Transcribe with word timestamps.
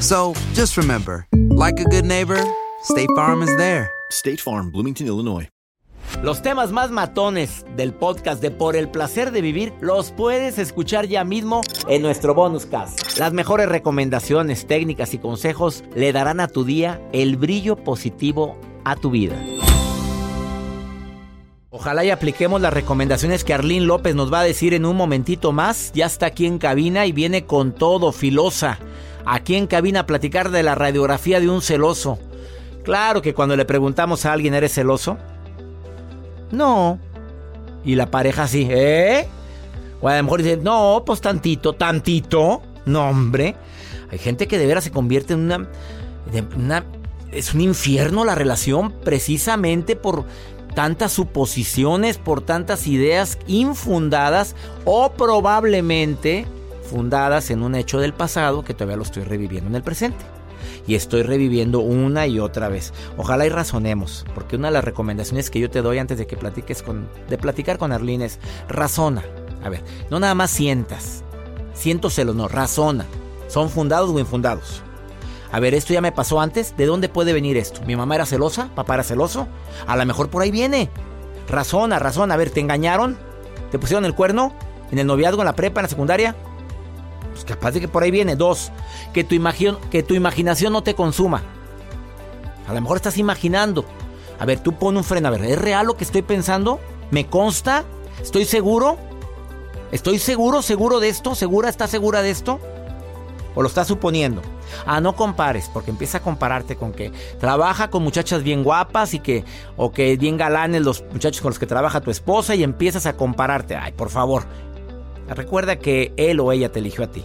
So 0.00 0.32
just 0.54 0.78
remember, 0.78 1.26
like 1.50 1.78
a 1.78 1.84
good 1.84 2.06
neighbor, 2.06 2.42
State 2.82 3.10
Farm 3.14 3.42
is 3.42 3.54
there. 3.58 3.90
State 4.10 4.40
Farm, 4.40 4.70
Bloomington, 4.72 5.06
Illinois. 5.06 5.48
Los 6.22 6.40
temas 6.40 6.72
más 6.72 6.90
matones 6.90 7.66
del 7.76 7.92
podcast 7.92 8.40
de 8.40 8.50
Por 8.50 8.76
el 8.76 8.88
placer 8.88 9.30
de 9.30 9.42
vivir 9.42 9.74
los 9.80 10.10
puedes 10.10 10.58
escuchar 10.58 11.06
ya 11.06 11.22
mismo 11.22 11.60
en 11.86 12.00
nuestro 12.00 12.34
bonus 12.34 12.64
cast. 12.64 13.18
Las 13.18 13.34
mejores 13.34 13.68
recomendaciones, 13.68 14.66
técnicas 14.66 15.12
y 15.12 15.18
consejos 15.18 15.84
le 15.94 16.12
darán 16.12 16.40
a 16.40 16.48
tu 16.48 16.64
día 16.64 17.00
el 17.12 17.36
brillo 17.36 17.76
positivo 17.76 18.58
a 18.84 18.96
tu 18.96 19.10
vida. 19.10 19.36
Ojalá 21.68 22.04
y 22.04 22.10
apliquemos 22.10 22.60
las 22.60 22.72
recomendaciones 22.72 23.44
que 23.44 23.54
Arlín 23.54 23.86
López 23.86 24.14
nos 24.14 24.32
va 24.32 24.40
a 24.40 24.44
decir 24.44 24.72
en 24.72 24.86
un 24.86 24.96
momentito 24.96 25.52
más. 25.52 25.92
Ya 25.94 26.06
está 26.06 26.26
aquí 26.26 26.46
en 26.46 26.58
cabina 26.58 27.04
y 27.06 27.12
viene 27.12 27.44
con 27.44 27.72
todo, 27.72 28.12
filosa. 28.12 28.78
Aquí 29.24 29.56
en 29.56 29.66
cabina 29.66 30.00
a 30.00 30.06
platicar 30.06 30.50
de 30.50 30.62
la 30.62 30.74
radiografía 30.74 31.40
de 31.40 31.48
un 31.48 31.62
celoso. 31.62 32.18
Claro 32.84 33.20
que 33.22 33.34
cuando 33.34 33.56
le 33.56 33.64
preguntamos 33.64 34.24
a 34.24 34.32
alguien, 34.32 34.54
¿eres 34.54 34.72
celoso? 34.74 35.18
No. 36.50 36.98
Y 37.84 37.94
la 37.94 38.10
pareja 38.10 38.44
así, 38.44 38.66
¿eh? 38.70 39.26
O 40.00 40.08
a 40.08 40.16
lo 40.16 40.22
mejor 40.24 40.42
dice, 40.42 40.56
no, 40.56 41.02
pues 41.04 41.20
tantito, 41.20 41.74
tantito. 41.74 42.62
No, 42.86 43.08
hombre. 43.08 43.54
Hay 44.10 44.18
gente 44.18 44.48
que 44.48 44.58
de 44.58 44.66
veras 44.66 44.84
se 44.84 44.90
convierte 44.90 45.34
en 45.34 45.40
una, 45.40 45.68
de 46.32 46.42
una- 46.56 46.84
Es 47.32 47.54
un 47.54 47.60
infierno 47.60 48.24
la 48.24 48.34
relación 48.34 48.92
precisamente 49.04 49.94
por 49.94 50.24
tantas 50.74 51.12
suposiciones, 51.12 52.18
por 52.18 52.40
tantas 52.40 52.86
ideas 52.86 53.38
infundadas 53.46 54.56
o 54.84 55.12
probablemente 55.12 56.46
fundadas 56.90 57.50
en 57.50 57.62
un 57.62 57.74
hecho 57.74 58.00
del 58.00 58.12
pasado 58.12 58.64
que 58.64 58.74
todavía 58.74 58.96
lo 58.96 59.04
estoy 59.04 59.22
reviviendo 59.22 59.70
en 59.70 59.76
el 59.76 59.82
presente 59.82 60.24
y 60.86 60.94
estoy 60.94 61.22
reviviendo 61.22 61.80
una 61.80 62.26
y 62.26 62.40
otra 62.40 62.68
vez. 62.68 62.92
Ojalá 63.16 63.46
y 63.46 63.48
razonemos, 63.48 64.24
porque 64.34 64.56
una 64.56 64.68
de 64.68 64.74
las 64.74 64.84
recomendaciones 64.84 65.50
que 65.50 65.60
yo 65.60 65.70
te 65.70 65.82
doy 65.82 65.98
antes 65.98 66.18
de 66.18 66.26
que 66.26 66.36
platiques 66.36 66.82
con, 66.82 67.08
de 67.28 67.38
platicar 67.38 67.78
con 67.78 67.92
Arlene 67.92 68.24
es 68.24 68.40
razona. 68.68 69.22
A 69.62 69.68
ver, 69.68 69.82
no 70.10 70.18
nada 70.18 70.34
más 70.34 70.50
sientas, 70.50 71.22
siento 71.74 72.10
celos, 72.10 72.34
no, 72.34 72.48
razona. 72.48 73.06
¿Son 73.46 73.70
fundados 73.70 74.10
o 74.10 74.18
infundados? 74.18 74.82
A 75.52 75.58
ver, 75.58 75.74
esto 75.74 75.92
ya 75.92 76.00
me 76.00 76.12
pasó 76.12 76.40
antes, 76.40 76.76
¿de 76.76 76.86
dónde 76.86 77.08
puede 77.08 77.32
venir 77.32 77.56
esto? 77.56 77.80
¿Mi 77.86 77.96
mamá 77.96 78.14
era 78.14 78.26
celosa? 78.26 78.70
¿Papá 78.74 78.94
era 78.94 79.02
celoso? 79.02 79.48
A 79.86 79.96
lo 79.96 80.06
mejor 80.06 80.30
por 80.30 80.42
ahí 80.42 80.50
viene. 80.50 80.88
Razona, 81.48 81.98
razona. 81.98 82.34
A 82.34 82.36
ver, 82.36 82.50
¿te 82.50 82.60
engañaron? 82.60 83.18
¿Te 83.70 83.78
pusieron 83.78 84.04
el 84.04 84.14
cuerno? 84.14 84.52
¿En 84.92 85.00
el 85.00 85.06
noviazgo, 85.06 85.42
en 85.42 85.46
la 85.46 85.56
prepa, 85.56 85.80
en 85.80 85.84
la 85.84 85.88
secundaria? 85.88 86.36
Pues 87.40 87.56
capaz 87.56 87.70
de 87.72 87.80
que 87.80 87.88
por 87.88 88.02
ahí 88.02 88.10
viene. 88.10 88.36
Dos, 88.36 88.70
que 89.14 89.24
tu, 89.24 89.34
imagin- 89.34 89.78
que 89.90 90.02
tu 90.02 90.12
imaginación 90.14 90.74
no 90.74 90.82
te 90.82 90.94
consuma. 90.94 91.42
A 92.68 92.74
lo 92.74 92.80
mejor 92.82 92.98
estás 92.98 93.16
imaginando. 93.16 93.86
A 94.38 94.44
ver, 94.44 94.60
tú 94.60 94.74
pon 94.74 94.96
un 94.98 95.04
freno. 95.04 95.28
A 95.28 95.30
ver, 95.30 95.44
¿es 95.44 95.58
real 95.58 95.86
lo 95.86 95.96
que 95.96 96.04
estoy 96.04 96.20
pensando? 96.20 96.80
¿Me 97.10 97.26
consta? 97.26 97.84
¿Estoy 98.20 98.44
seguro? 98.44 98.98
¿Estoy 99.90 100.18
seguro, 100.18 100.60
seguro 100.60 101.00
de 101.00 101.08
esto? 101.08 101.34
¿Segura, 101.34 101.70
estás 101.70 101.90
segura 101.90 102.20
de 102.20 102.30
esto? 102.30 102.60
¿O 103.54 103.62
lo 103.62 103.68
estás 103.68 103.88
suponiendo? 103.88 104.42
Ah, 104.86 105.00
no 105.00 105.16
compares, 105.16 105.68
porque 105.72 105.90
empieza 105.90 106.18
a 106.18 106.22
compararte 106.22 106.76
con 106.76 106.92
que 106.92 107.10
trabaja 107.40 107.88
con 107.90 108.02
muchachas 108.04 108.42
bien 108.44 108.62
guapas 108.62 109.14
y 109.14 109.18
que, 109.18 109.44
o 109.76 109.90
que 109.92 110.16
bien 110.16 110.36
galanes 110.36 110.82
los 110.82 111.02
muchachos 111.10 111.40
con 111.40 111.48
los 111.50 111.58
que 111.58 111.66
trabaja 111.66 112.00
tu 112.02 112.10
esposa 112.10 112.54
y 112.54 112.62
empiezas 112.62 113.06
a 113.06 113.16
compararte. 113.16 113.74
Ay, 113.74 113.92
por 113.92 114.10
favor, 114.10 114.44
recuerda 115.34 115.76
que 115.76 116.12
él 116.16 116.40
o 116.40 116.52
ella 116.52 116.70
te 116.70 116.78
eligió 116.80 117.04
a 117.04 117.10
ti. 117.10 117.22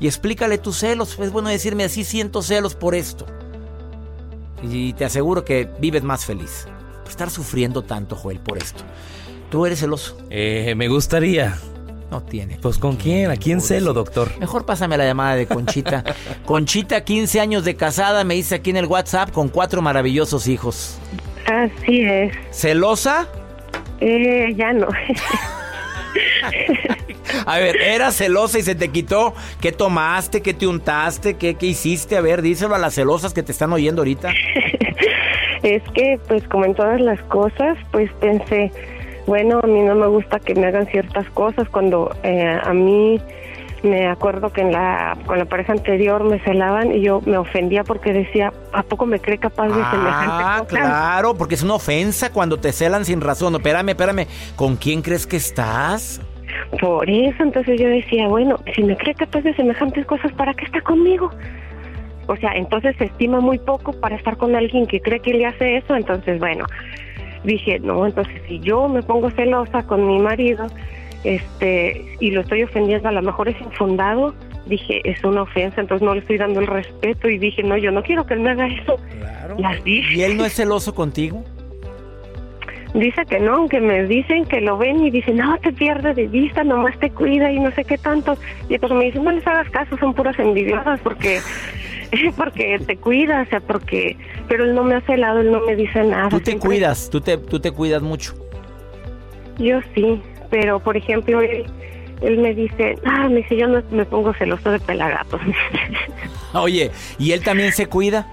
Y 0.00 0.06
explícale 0.06 0.58
tus 0.58 0.78
celos. 0.78 1.18
Es 1.18 1.32
bueno 1.32 1.48
decirme 1.48 1.84
así 1.84 2.04
siento 2.04 2.42
celos 2.42 2.74
por 2.74 2.94
esto. 2.94 3.26
Y 4.62 4.92
te 4.94 5.04
aseguro 5.04 5.44
que 5.44 5.68
vives 5.80 6.02
más 6.02 6.24
feliz. 6.24 6.66
Por 7.02 7.10
estar 7.10 7.30
sufriendo 7.30 7.82
tanto, 7.82 8.16
Joel, 8.16 8.40
por 8.40 8.58
esto. 8.58 8.82
¿Tú 9.50 9.64
eres 9.64 9.80
celoso? 9.80 10.18
Eh, 10.28 10.74
me 10.76 10.88
gustaría. 10.88 11.56
No 12.10 12.22
tiene. 12.22 12.58
Pues 12.60 12.78
con 12.78 12.96
quién, 12.96 13.30
a 13.30 13.36
quién 13.36 13.60
celo, 13.60 13.92
doctor. 13.92 14.30
Mejor 14.38 14.64
pásame 14.64 14.96
la 14.96 15.04
llamada 15.04 15.34
de 15.34 15.46
Conchita. 15.46 16.04
Conchita, 16.46 17.02
15 17.04 17.40
años 17.40 17.64
de 17.64 17.74
casada, 17.74 18.22
me 18.24 18.34
dice 18.34 18.56
aquí 18.56 18.70
en 18.70 18.76
el 18.76 18.86
WhatsApp 18.86 19.30
con 19.30 19.48
cuatro 19.48 19.82
maravillosos 19.82 20.46
hijos. 20.46 20.98
Así 21.46 22.02
es. 22.02 22.34
¿Celosa? 22.50 23.28
Eh, 24.00 24.54
ya 24.56 24.72
no. 24.72 24.88
A 27.46 27.58
ver, 27.58 27.76
¿eras 27.80 28.16
celosa 28.16 28.58
y 28.58 28.62
se 28.62 28.74
te 28.74 28.88
quitó? 28.88 29.32
¿Qué 29.60 29.72
tomaste? 29.72 30.42
¿Qué 30.42 30.52
te 30.52 30.66
untaste? 30.66 31.34
¿Qué, 31.36 31.54
qué 31.54 31.66
hiciste? 31.66 32.16
A 32.16 32.20
ver, 32.20 32.42
díselo 32.42 32.74
a 32.74 32.78
las 32.78 32.94
celosas 32.94 33.32
que 33.32 33.42
te 33.42 33.52
están 33.52 33.72
oyendo 33.72 34.02
ahorita. 34.02 34.30
es 35.62 35.82
que, 35.94 36.18
pues, 36.28 36.42
como 36.48 36.64
en 36.64 36.74
todas 36.74 37.00
las 37.00 37.20
cosas, 37.22 37.76
pues 37.92 38.10
pensé, 38.20 38.72
bueno, 39.26 39.60
a 39.62 39.66
mí 39.66 39.80
no 39.82 39.94
me 39.94 40.06
gusta 40.08 40.38
que 40.40 40.54
me 40.54 40.66
hagan 40.66 40.86
ciertas 40.86 41.28
cosas. 41.30 41.68
Cuando 41.68 42.14
eh, 42.24 42.58
a 42.62 42.72
mí 42.72 43.20
me 43.82 44.08
acuerdo 44.08 44.52
que 44.52 44.62
en 44.62 44.72
la, 44.72 45.16
con 45.26 45.38
la 45.38 45.44
pareja 45.44 45.72
anterior 45.72 46.24
me 46.24 46.40
celaban 46.40 46.92
y 46.92 47.02
yo 47.02 47.20
me 47.26 47.36
ofendía 47.38 47.84
porque 47.84 48.12
decía, 48.12 48.52
¿a 48.72 48.82
poco 48.82 49.06
me 49.06 49.20
cree 49.20 49.38
capaz 49.38 49.68
de 49.68 49.74
semejante 49.74 49.94
Ah, 50.44 50.56
cosa? 50.60 50.66
claro, 50.80 51.34
porque 51.34 51.54
es 51.54 51.62
una 51.62 51.74
ofensa 51.74 52.32
cuando 52.32 52.58
te 52.58 52.72
celan 52.72 53.04
sin 53.04 53.20
razón. 53.20 53.54
Espérame, 53.54 53.90
espérame. 53.90 54.26
¿Con 54.56 54.76
quién 54.76 55.02
crees 55.02 55.26
que 55.26 55.36
estás? 55.36 56.20
Por 56.80 57.08
eso, 57.08 57.42
entonces 57.42 57.80
yo 57.80 57.88
decía, 57.88 58.28
bueno, 58.28 58.58
si 58.74 58.82
me 58.82 58.96
cree 58.96 59.14
capaz 59.14 59.42
de 59.42 59.54
semejantes 59.54 60.06
cosas, 60.06 60.32
¿para 60.32 60.54
qué 60.54 60.64
está 60.64 60.80
conmigo? 60.80 61.30
O 62.26 62.36
sea, 62.36 62.52
entonces 62.54 62.96
se 62.96 63.04
estima 63.04 63.40
muy 63.40 63.58
poco 63.58 63.92
para 63.92 64.16
estar 64.16 64.36
con 64.36 64.54
alguien 64.56 64.86
que 64.86 65.00
cree 65.00 65.20
que 65.20 65.34
le 65.34 65.46
hace 65.46 65.76
eso. 65.76 65.94
Entonces, 65.94 66.38
bueno, 66.40 66.66
dije, 67.44 67.78
no, 67.78 68.06
entonces 68.06 68.40
si 68.48 68.58
yo 68.60 68.88
me 68.88 69.02
pongo 69.02 69.30
celosa 69.30 69.84
con 69.84 70.06
mi 70.06 70.18
marido, 70.18 70.66
este, 71.24 72.04
y 72.20 72.30
lo 72.30 72.42
estoy 72.42 72.64
ofendiendo, 72.64 73.08
a 73.08 73.12
lo 73.12 73.22
mejor 73.22 73.48
es 73.48 73.60
infundado, 73.60 74.34
dije, 74.66 75.00
es 75.08 75.22
una 75.24 75.42
ofensa, 75.42 75.80
entonces 75.80 76.04
no 76.04 76.14
le 76.14 76.20
estoy 76.20 76.38
dando 76.38 76.60
el 76.60 76.66
respeto 76.66 77.28
y 77.28 77.38
dije, 77.38 77.62
no, 77.62 77.76
yo 77.76 77.90
no 77.90 78.02
quiero 78.02 78.26
que 78.26 78.34
él 78.34 78.40
me 78.40 78.50
haga 78.50 78.66
eso. 78.66 78.96
Las 79.58 79.82
dije. 79.84 80.14
¿Y 80.14 80.22
él 80.22 80.36
no 80.36 80.44
es 80.44 80.54
celoso 80.54 80.94
contigo? 80.94 81.44
Dice 82.98 83.26
que 83.26 83.38
no, 83.40 83.56
aunque 83.56 83.80
me 83.80 84.04
dicen 84.04 84.46
que 84.46 84.60
lo 84.60 84.78
ven 84.78 85.04
y 85.04 85.10
dicen, 85.10 85.36
no, 85.36 85.58
te 85.58 85.72
pierdes 85.72 86.16
de 86.16 86.26
vista, 86.28 86.64
nomás 86.64 86.98
te 86.98 87.10
cuida 87.10 87.52
y 87.52 87.60
no 87.60 87.70
sé 87.72 87.84
qué 87.84 87.98
tanto. 87.98 88.36
Y 88.68 88.78
pues 88.78 88.90
me 88.92 89.04
dicen, 89.04 89.22
no 89.22 89.32
les 89.32 89.46
hagas 89.46 89.68
caso, 89.70 89.96
son 89.98 90.14
puras 90.14 90.38
envidiosas 90.38 90.98
porque 91.00 91.40
porque 92.36 92.78
te 92.86 92.96
cuida, 92.96 93.42
o 93.42 93.46
sea, 93.50 93.60
porque... 93.60 94.16
Pero 94.48 94.64
él 94.64 94.74
no 94.74 94.82
me 94.84 94.94
hace 94.94 95.16
lado, 95.16 95.40
él 95.40 95.50
no 95.52 95.60
me 95.60 95.76
dice 95.76 96.02
nada. 96.04 96.28
Tú 96.30 96.38
te 96.38 96.52
siempre- 96.52 96.68
cuidas, 96.68 97.10
tú 97.10 97.20
te, 97.20 97.36
tú 97.36 97.60
te 97.60 97.70
cuidas 97.70 98.00
mucho. 98.00 98.34
Yo 99.58 99.80
sí, 99.94 100.22
pero 100.50 100.80
por 100.80 100.96
ejemplo, 100.96 101.40
él, 101.42 101.64
él 102.22 102.38
me 102.38 102.54
dice, 102.54 102.94
ah, 103.04 103.28
me 103.28 103.36
dice, 103.36 103.56
yo 103.56 103.66
no 103.68 103.82
me 103.90 104.04
pongo 104.04 104.32
celoso 104.34 104.70
de 104.70 104.78
pelagatos. 104.80 105.40
Oye, 106.54 106.90
¿y 107.18 107.32
él 107.32 107.42
también 107.42 107.72
se 107.72 107.86
cuida? 107.86 108.26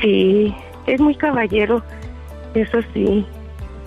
sí, 0.00 0.54
es 0.86 1.00
muy 1.00 1.14
caballero, 1.14 1.82
eso 2.54 2.80
sí. 2.92 3.24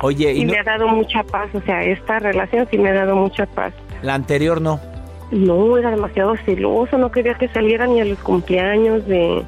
Oye, 0.01 0.33
Y 0.33 0.41
¿y 0.41 0.45
no- 0.45 0.53
me 0.53 0.59
ha 0.59 0.63
dado 0.63 0.87
mucha 0.87 1.23
paz, 1.23 1.49
o 1.53 1.61
sea, 1.61 1.83
esta 1.83 2.19
relación 2.19 2.67
sí 2.69 2.77
me 2.77 2.89
ha 2.89 2.93
dado 2.93 3.15
mucha 3.15 3.45
paz. 3.45 3.73
la 4.01 4.13
anterior 4.15 4.61
no? 4.61 4.79
No, 5.31 5.77
era 5.77 5.89
demasiado 5.91 6.35
celoso, 6.45 6.97
no 6.97 7.11
quería 7.11 7.33
que 7.35 7.47
saliera 7.49 7.87
ni 7.87 7.99
a 8.01 8.05
los 8.05 8.19
cumpleaños 8.19 9.05
de, 9.07 9.43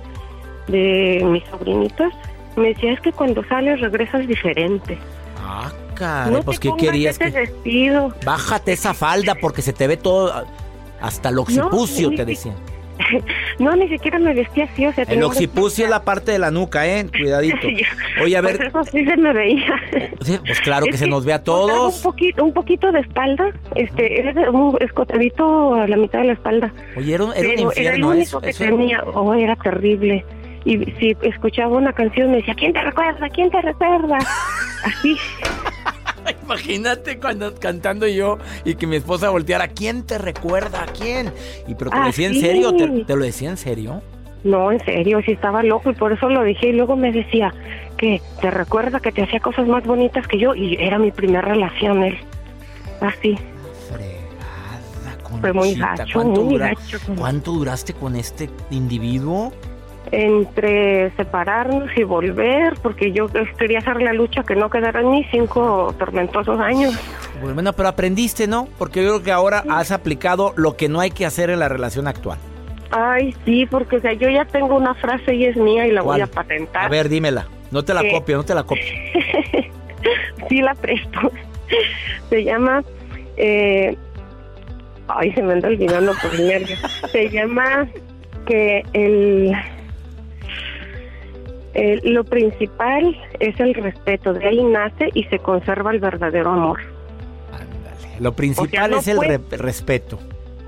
de 0.67 1.21
mis 1.25 1.43
sobrinitos. 1.45 2.11
Me 2.55 2.69
decía, 2.69 2.93
es 2.93 2.99
que 3.01 3.11
cuando 3.11 3.43
sales 3.45 3.79
regresas 3.81 4.27
diferente. 4.27 4.97
Ah, 5.39 5.71
caray, 5.93 6.33
no 6.33 6.41
pues 6.41 6.59
¿qué 6.59 6.71
querías? 6.77 7.19
ese 7.19 7.31
Que... 7.31 7.39
vestido. 7.41 8.11
Bájate 8.25 8.73
esa 8.73 8.93
falda 8.95 9.35
porque 9.39 9.61
se 9.61 9.73
te 9.73 9.85
ve 9.87 9.97
todo, 9.97 10.33
hasta 10.99 11.29
el 11.29 11.37
occipucio, 11.37 12.09
ni 12.09 12.15
te 12.15 12.25
decían. 12.25 12.55
No, 13.59 13.75
ni 13.75 13.87
siquiera 13.89 14.19
me 14.19 14.33
vestía 14.33 14.65
así, 14.65 14.85
o 14.85 14.93
sea... 14.93 15.03
El 15.05 15.23
occipucio 15.23 15.85
es 15.85 15.89
la 15.89 16.03
parte 16.03 16.31
de 16.31 16.39
la 16.39 16.51
nuca, 16.51 16.85
¿eh? 16.87 17.07
Cuidadito. 17.19 17.67
Oye, 18.23 18.37
a 18.37 18.41
Pues 18.41 18.57
ver, 18.57 18.67
eso 18.67 18.83
sí 18.83 19.03
se 19.05 19.17
me 19.17 19.33
veía. 19.33 19.73
sí, 20.21 20.37
pues 20.45 20.59
claro 20.61 20.85
que 20.85 20.91
Es 20.91 20.99
se 20.99 21.07
nos 21.07 21.25
ve 21.25 21.33
a 21.33 21.43
todos. 21.43 21.97
Un 21.97 22.03
poquito, 22.03 22.43
un 22.43 22.53
poquito 22.53 22.91
de 22.91 22.99
espalda, 22.99 23.51
este, 23.75 24.19
era 24.19 24.51
un 24.51 24.77
escotadito 24.81 25.73
a 25.75 25.87
la 25.87 25.97
mitad 25.97 26.19
de 26.19 26.25
la 26.25 26.33
espalda. 26.33 26.71
Oye, 26.95 27.13
era 27.15 27.23
un, 27.25 27.33
era 27.33 27.49
un 27.49 27.55
Pero 27.55 27.71
era 27.71 27.93
el 27.93 27.97
infierno 27.99 28.07
único 28.09 28.21
eso. 28.23 28.41
que 28.41 28.49
eso- 28.49 28.63
tenía, 28.65 29.03
oh, 29.03 29.33
era 29.33 29.55
terrible. 29.55 30.23
Y 30.65 30.77
si 30.99 31.15
escuchaba 31.21 31.77
una 31.77 31.93
canción 31.93 32.29
me 32.31 32.37
decía, 32.37 32.53
¿quién 32.55 32.73
te 32.73 32.81
recuerda? 32.81 33.29
¿Quién 33.29 33.49
te 33.49 33.61
recuerda? 33.61 34.17
Así. 34.83 35.15
Imagínate 36.47 37.19
cuando 37.19 37.53
cantando 37.55 38.07
yo 38.07 38.37
y 38.63 38.75
que 38.75 38.87
mi 38.87 38.95
esposa 38.95 39.29
volteara, 39.29 39.67
¿quién 39.67 40.03
te 40.03 40.17
recuerda? 40.17 40.83
¿A 40.83 40.85
quién? 40.85 41.33
Y 41.67 41.75
pero 41.75 41.91
te 41.91 41.97
lo 41.97 42.03
Ah, 42.03 42.07
decía 42.07 42.27
en 42.27 42.39
serio, 42.39 42.73
¿Te, 42.73 42.87
te 43.03 43.15
lo 43.17 43.25
decía 43.25 43.49
en 43.49 43.57
serio. 43.57 44.01
No, 44.45 44.71
en 44.71 44.79
serio, 44.85 45.19
sí 45.25 45.33
estaba 45.33 45.61
loco 45.61 45.89
y 45.89 45.93
por 45.93 46.13
eso 46.13 46.29
lo 46.29 46.43
dije. 46.43 46.69
Y 46.69 46.71
luego 46.73 46.95
me 46.95 47.11
decía 47.11 47.53
que 47.97 48.21
te 48.39 48.49
recuerda 48.49 49.01
que 49.01 49.11
te 49.11 49.23
hacía 49.23 49.41
cosas 49.41 49.67
más 49.67 49.83
bonitas 49.83 50.25
que 50.27 50.39
yo 50.39 50.55
y 50.55 50.75
era 50.79 50.97
mi 50.99 51.11
primera 51.11 51.41
relación 51.41 52.03
él. 52.03 52.17
Así. 53.01 53.37
Fregada, 53.91 55.39
Fue 55.41 55.51
muy 55.51 55.73
gacho, 55.75 56.13
¿cuánto, 56.13 56.43
muy 56.43 56.57
gacho. 56.59 56.97
¿Cuánto 57.17 57.51
duraste 57.51 57.93
con 57.93 58.15
este 58.15 58.49
individuo? 58.71 59.51
Entre 60.11 61.11
separarnos 61.17 61.89
y 61.97 62.03
volver, 62.03 62.75
porque 62.81 63.11
yo 63.11 63.27
quería 63.57 63.79
hacer 63.79 64.01
la 64.01 64.13
lucha 64.13 64.43
que 64.43 64.55
no 64.55 64.69
quedaran 64.69 65.11
ni 65.11 65.23
cinco 65.25 65.93
tormentosos 65.99 66.59
años. 66.59 66.97
Bueno, 67.41 67.73
pero 67.73 67.89
aprendiste, 67.89 68.47
¿no? 68.47 68.67
Porque 68.77 69.03
yo 69.03 69.09
creo 69.09 69.23
que 69.23 69.31
ahora 69.31 69.63
has 69.69 69.91
aplicado 69.91 70.53
lo 70.55 70.77
que 70.77 70.87
no 70.89 70.99
hay 71.01 71.11
que 71.11 71.25
hacer 71.25 71.49
en 71.49 71.59
la 71.59 71.67
relación 71.69 72.07
actual. 72.07 72.37
Ay, 72.91 73.35
sí, 73.43 73.65
porque 73.65 73.97
o 73.97 73.99
sea, 73.99 74.13
yo 74.13 74.29
ya 74.29 74.45
tengo 74.45 74.75
una 74.77 74.93
frase 74.95 75.35
y 75.35 75.45
es 75.45 75.57
mía 75.57 75.85
y 75.87 75.91
la 75.91 76.01
voy 76.01 76.21
a 76.21 76.27
patentar. 76.27 76.85
A 76.85 76.89
ver, 76.89 77.09
dímela. 77.09 77.47
No 77.69 77.83
te 77.83 77.93
la 77.93 78.01
¿Qué? 78.01 78.11
copio, 78.11 78.37
no 78.37 78.43
te 78.45 78.55
la 78.55 78.63
copio. 78.63 78.83
sí 80.49 80.61
la 80.61 80.73
presto. 80.73 81.19
Se 82.29 82.43
llama... 82.45 82.81
eh, 83.35 83.97
ay, 85.09 85.33
se 85.33 85.41
me 85.41 85.53
anda 85.53 85.67
olvidando 85.67 86.13
por 86.21 86.33
el 86.33 86.47
nervio. 86.47 86.77
Se 87.11 87.29
llama 87.29 87.87
que 88.45 88.83
el, 88.93 89.51
el- 91.77 92.01
Lo 92.13 92.23
principal 92.23 93.15
es 93.39 93.59
el 93.59 93.73
respeto. 93.73 94.33
De 94.33 94.45
ahí 94.47 94.63
nace 94.63 95.09
y 95.13 95.23
se 95.25 95.39
conserva 95.39 95.91
el 95.91 95.99
verdadero 95.99 96.49
amor. 96.51 96.79
Lo 98.19 98.33
principal 98.33 98.91
no 98.91 98.97
es 98.97 99.07
el 99.07 99.17
puede- 99.17 99.37
re- 99.37 99.57
respeto. 99.57 100.19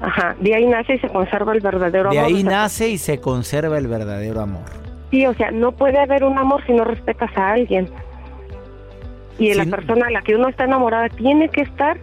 Ajá, 0.02 0.36
de 0.40 0.56
ahí 0.56 0.66
nace 0.68 0.94
y 0.96 1.00
se 1.00 1.10
conserva 1.10 1.52
el 1.54 1.60
verdadero 1.62 2.10
De 2.12 2.20
amor. 2.20 2.30
ahí 2.30 2.36
O 2.36 2.42
sea, 2.42 2.50
nace 2.52 2.90
y 2.90 2.98
se 2.98 3.20
conserva 3.20 3.78
el 3.78 3.88
verdadero 3.88 4.40
amor. 4.40 4.64
Sí, 5.12 5.26
o 5.26 5.34
sea, 5.34 5.52
no 5.52 5.72
puede 5.74 6.00
haber 6.00 6.24
un 6.24 6.38
amor 6.38 6.64
si 6.66 6.72
no 6.74 6.84
respetas 6.86 7.36
a 7.36 7.52
alguien. 7.54 7.90
Y 9.40 9.52
Sí. 9.52 9.58
la 9.58 9.66
persona 9.66 10.08
a 10.08 10.12
la 10.12 10.22
que 10.22 10.36
uno 10.36 10.48
está 10.48 10.66
enamorada 10.66 11.10
tiene 11.10 11.50
que 11.50 11.62
estar, 11.62 11.98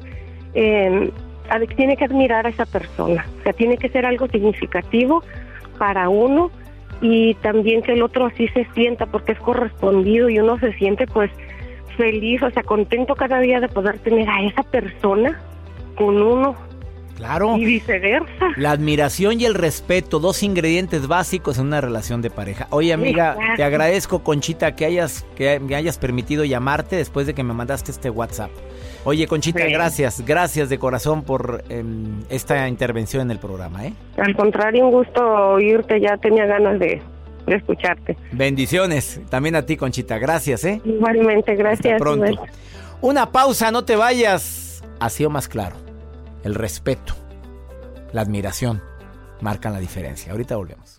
eh, 0.54 1.10
tiene 1.76 1.96
que 1.96 2.04
admirar 2.04 2.46
a 2.46 2.48
esa 2.50 2.66
persona. 2.66 3.24
O 3.38 3.42
sea, 3.44 3.52
tiene 3.52 3.78
que 3.78 3.88
ser 3.88 4.04
algo 4.04 4.26
significativo 4.26 5.22
para 5.78 6.08
uno 6.08 6.50
y 7.00 7.34
también 7.34 7.82
que 7.82 7.92
el 7.92 8.02
otro 8.02 8.26
así 8.26 8.48
se 8.48 8.66
sienta 8.74 9.06
porque 9.06 9.32
es 9.32 9.38
correspondido 9.40 10.28
y 10.28 10.38
uno 10.38 10.58
se 10.58 10.72
siente 10.74 11.06
pues 11.06 11.30
feliz, 11.96 12.42
o 12.42 12.50
sea, 12.50 12.62
contento 12.62 13.14
cada 13.14 13.40
día 13.40 13.60
de 13.60 13.68
poder 13.68 13.98
tener 14.00 14.28
a 14.28 14.42
esa 14.42 14.62
persona 14.62 15.40
con 15.96 16.20
uno 16.20 16.54
Claro. 17.16 17.56
y 17.56 17.64
viceversa. 17.64 18.28
La 18.56 18.70
admiración 18.72 19.40
y 19.40 19.44
el 19.46 19.54
respeto, 19.54 20.20
dos 20.20 20.42
ingredientes 20.42 21.06
básicos 21.08 21.58
en 21.58 21.66
una 21.66 21.80
relación 21.80 22.20
de 22.22 22.30
pareja. 22.30 22.66
Oye, 22.70 22.92
amiga, 22.92 23.32
Exacto. 23.32 23.52
te 23.56 23.64
agradezco, 23.64 24.22
Conchita, 24.22 24.76
que 24.76 24.84
hayas, 24.84 25.24
que 25.34 25.58
me 25.58 25.74
hayas 25.74 25.96
permitido 25.98 26.44
llamarte 26.44 26.96
después 26.96 27.26
de 27.26 27.34
que 27.34 27.42
me 27.42 27.54
mandaste 27.54 27.90
este 27.90 28.10
WhatsApp. 28.10 28.50
Oye, 29.04 29.26
Conchita, 29.26 29.64
Sí. 29.64 29.72
gracias, 29.72 30.20
gracias 30.26 30.68
de 30.68 30.78
corazón 30.78 31.22
por 31.22 31.64
em, 31.68 32.22
esta 32.28 32.68
intervención 32.68 33.22
en 33.22 33.30
el 33.30 33.38
programa, 33.38 33.86
¿eh? 33.86 33.92
Al 34.18 34.34
contrario, 34.36 34.84
un 34.86 34.92
gusto 34.92 35.22
oírte, 35.54 36.00
ya 36.00 36.16
tenía 36.18 36.44
ganas 36.44 36.78
de, 36.78 37.00
de 37.46 37.54
escucharte. 37.54 38.16
Bendiciones. 38.32 39.20
También 39.30 39.54
a 39.56 39.62
ti, 39.64 39.76
Conchita. 39.76 40.18
Gracias, 40.18 40.64
¿eh? 40.64 40.80
Igualmente, 40.84 41.54
gracias. 41.54 41.94
Hasta 41.94 41.96
pronto. 42.04 42.44
Una 43.00 43.30
pausa, 43.32 43.70
no 43.70 43.84
te 43.84 43.94
vayas. 43.96 44.82
Ha 45.00 45.08
sido 45.08 45.30
más 45.30 45.46
claro. 45.48 45.76
El 46.46 46.54
respeto, 46.54 47.12
la 48.12 48.20
admiración 48.20 48.80
marcan 49.40 49.72
la 49.72 49.80
diferencia. 49.80 50.30
Ahorita 50.30 50.54
volvemos. 50.54 50.95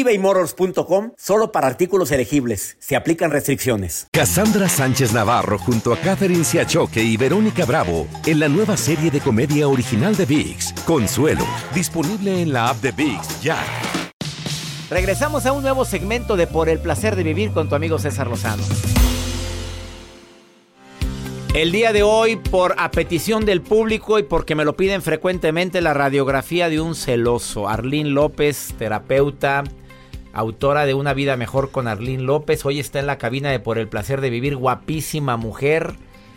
ebaymotors.com 0.00 1.12
solo 1.16 1.52
para 1.52 1.66
artículos 1.66 2.10
elegibles. 2.10 2.76
Se 2.80 2.96
aplican 2.96 3.30
restricciones. 3.30 4.08
Cassandra 4.10 4.68
Sánchez 4.68 5.12
Navarro 5.12 5.58
junto 5.58 5.92
a 5.92 5.98
Catherine 5.98 6.44
Siachoque 6.44 7.02
y 7.02 7.16
Verónica 7.16 7.64
Bravo 7.64 8.06
en 8.26 8.40
la 8.40 8.48
nueva 8.48 8.76
serie 8.76 9.10
de 9.10 9.20
comedia 9.20 9.68
original 9.68 10.16
de 10.16 10.26
VIX, 10.26 10.72
Consuelo, 10.84 11.46
disponible 11.74 12.42
en 12.42 12.52
la 12.52 12.70
app 12.70 12.80
de 12.82 12.92
VIX 12.92 13.42
ya. 13.42 13.58
Regresamos 14.90 15.46
a 15.46 15.52
un 15.52 15.62
nuevo 15.62 15.84
segmento 15.84 16.36
de 16.36 16.46
Por 16.46 16.68
el 16.68 16.78
placer 16.78 17.16
de 17.16 17.22
vivir 17.22 17.52
con 17.52 17.68
tu 17.68 17.74
amigo 17.74 17.98
César 17.98 18.26
Lozano. 18.26 18.62
El 21.54 21.70
día 21.70 21.92
de 21.92 22.02
hoy, 22.02 22.34
por 22.34 22.74
a 22.78 22.90
petición 22.90 23.46
del 23.46 23.62
público 23.62 24.18
y 24.18 24.24
porque 24.24 24.56
me 24.56 24.64
lo 24.64 24.76
piden 24.76 25.02
frecuentemente, 25.02 25.80
la 25.80 25.94
radiografía 25.94 26.68
de 26.68 26.80
un 26.80 26.96
celoso. 26.96 27.68
Arlín 27.68 28.12
López, 28.12 28.74
terapeuta, 28.76 29.62
autora 30.34 30.84
de 30.86 30.94
Una 30.94 31.14
vida 31.14 31.36
mejor 31.36 31.70
con 31.70 31.88
Arlín 31.88 32.26
López. 32.26 32.64
Hoy 32.66 32.80
está 32.80 32.98
en 32.98 33.06
la 33.06 33.18
cabina 33.18 33.50
de 33.50 33.60
Por 33.60 33.78
el 33.78 33.88
placer 33.88 34.20
de 34.20 34.30
vivir, 34.30 34.56
guapísima 34.56 35.36
mujer. 35.36 35.94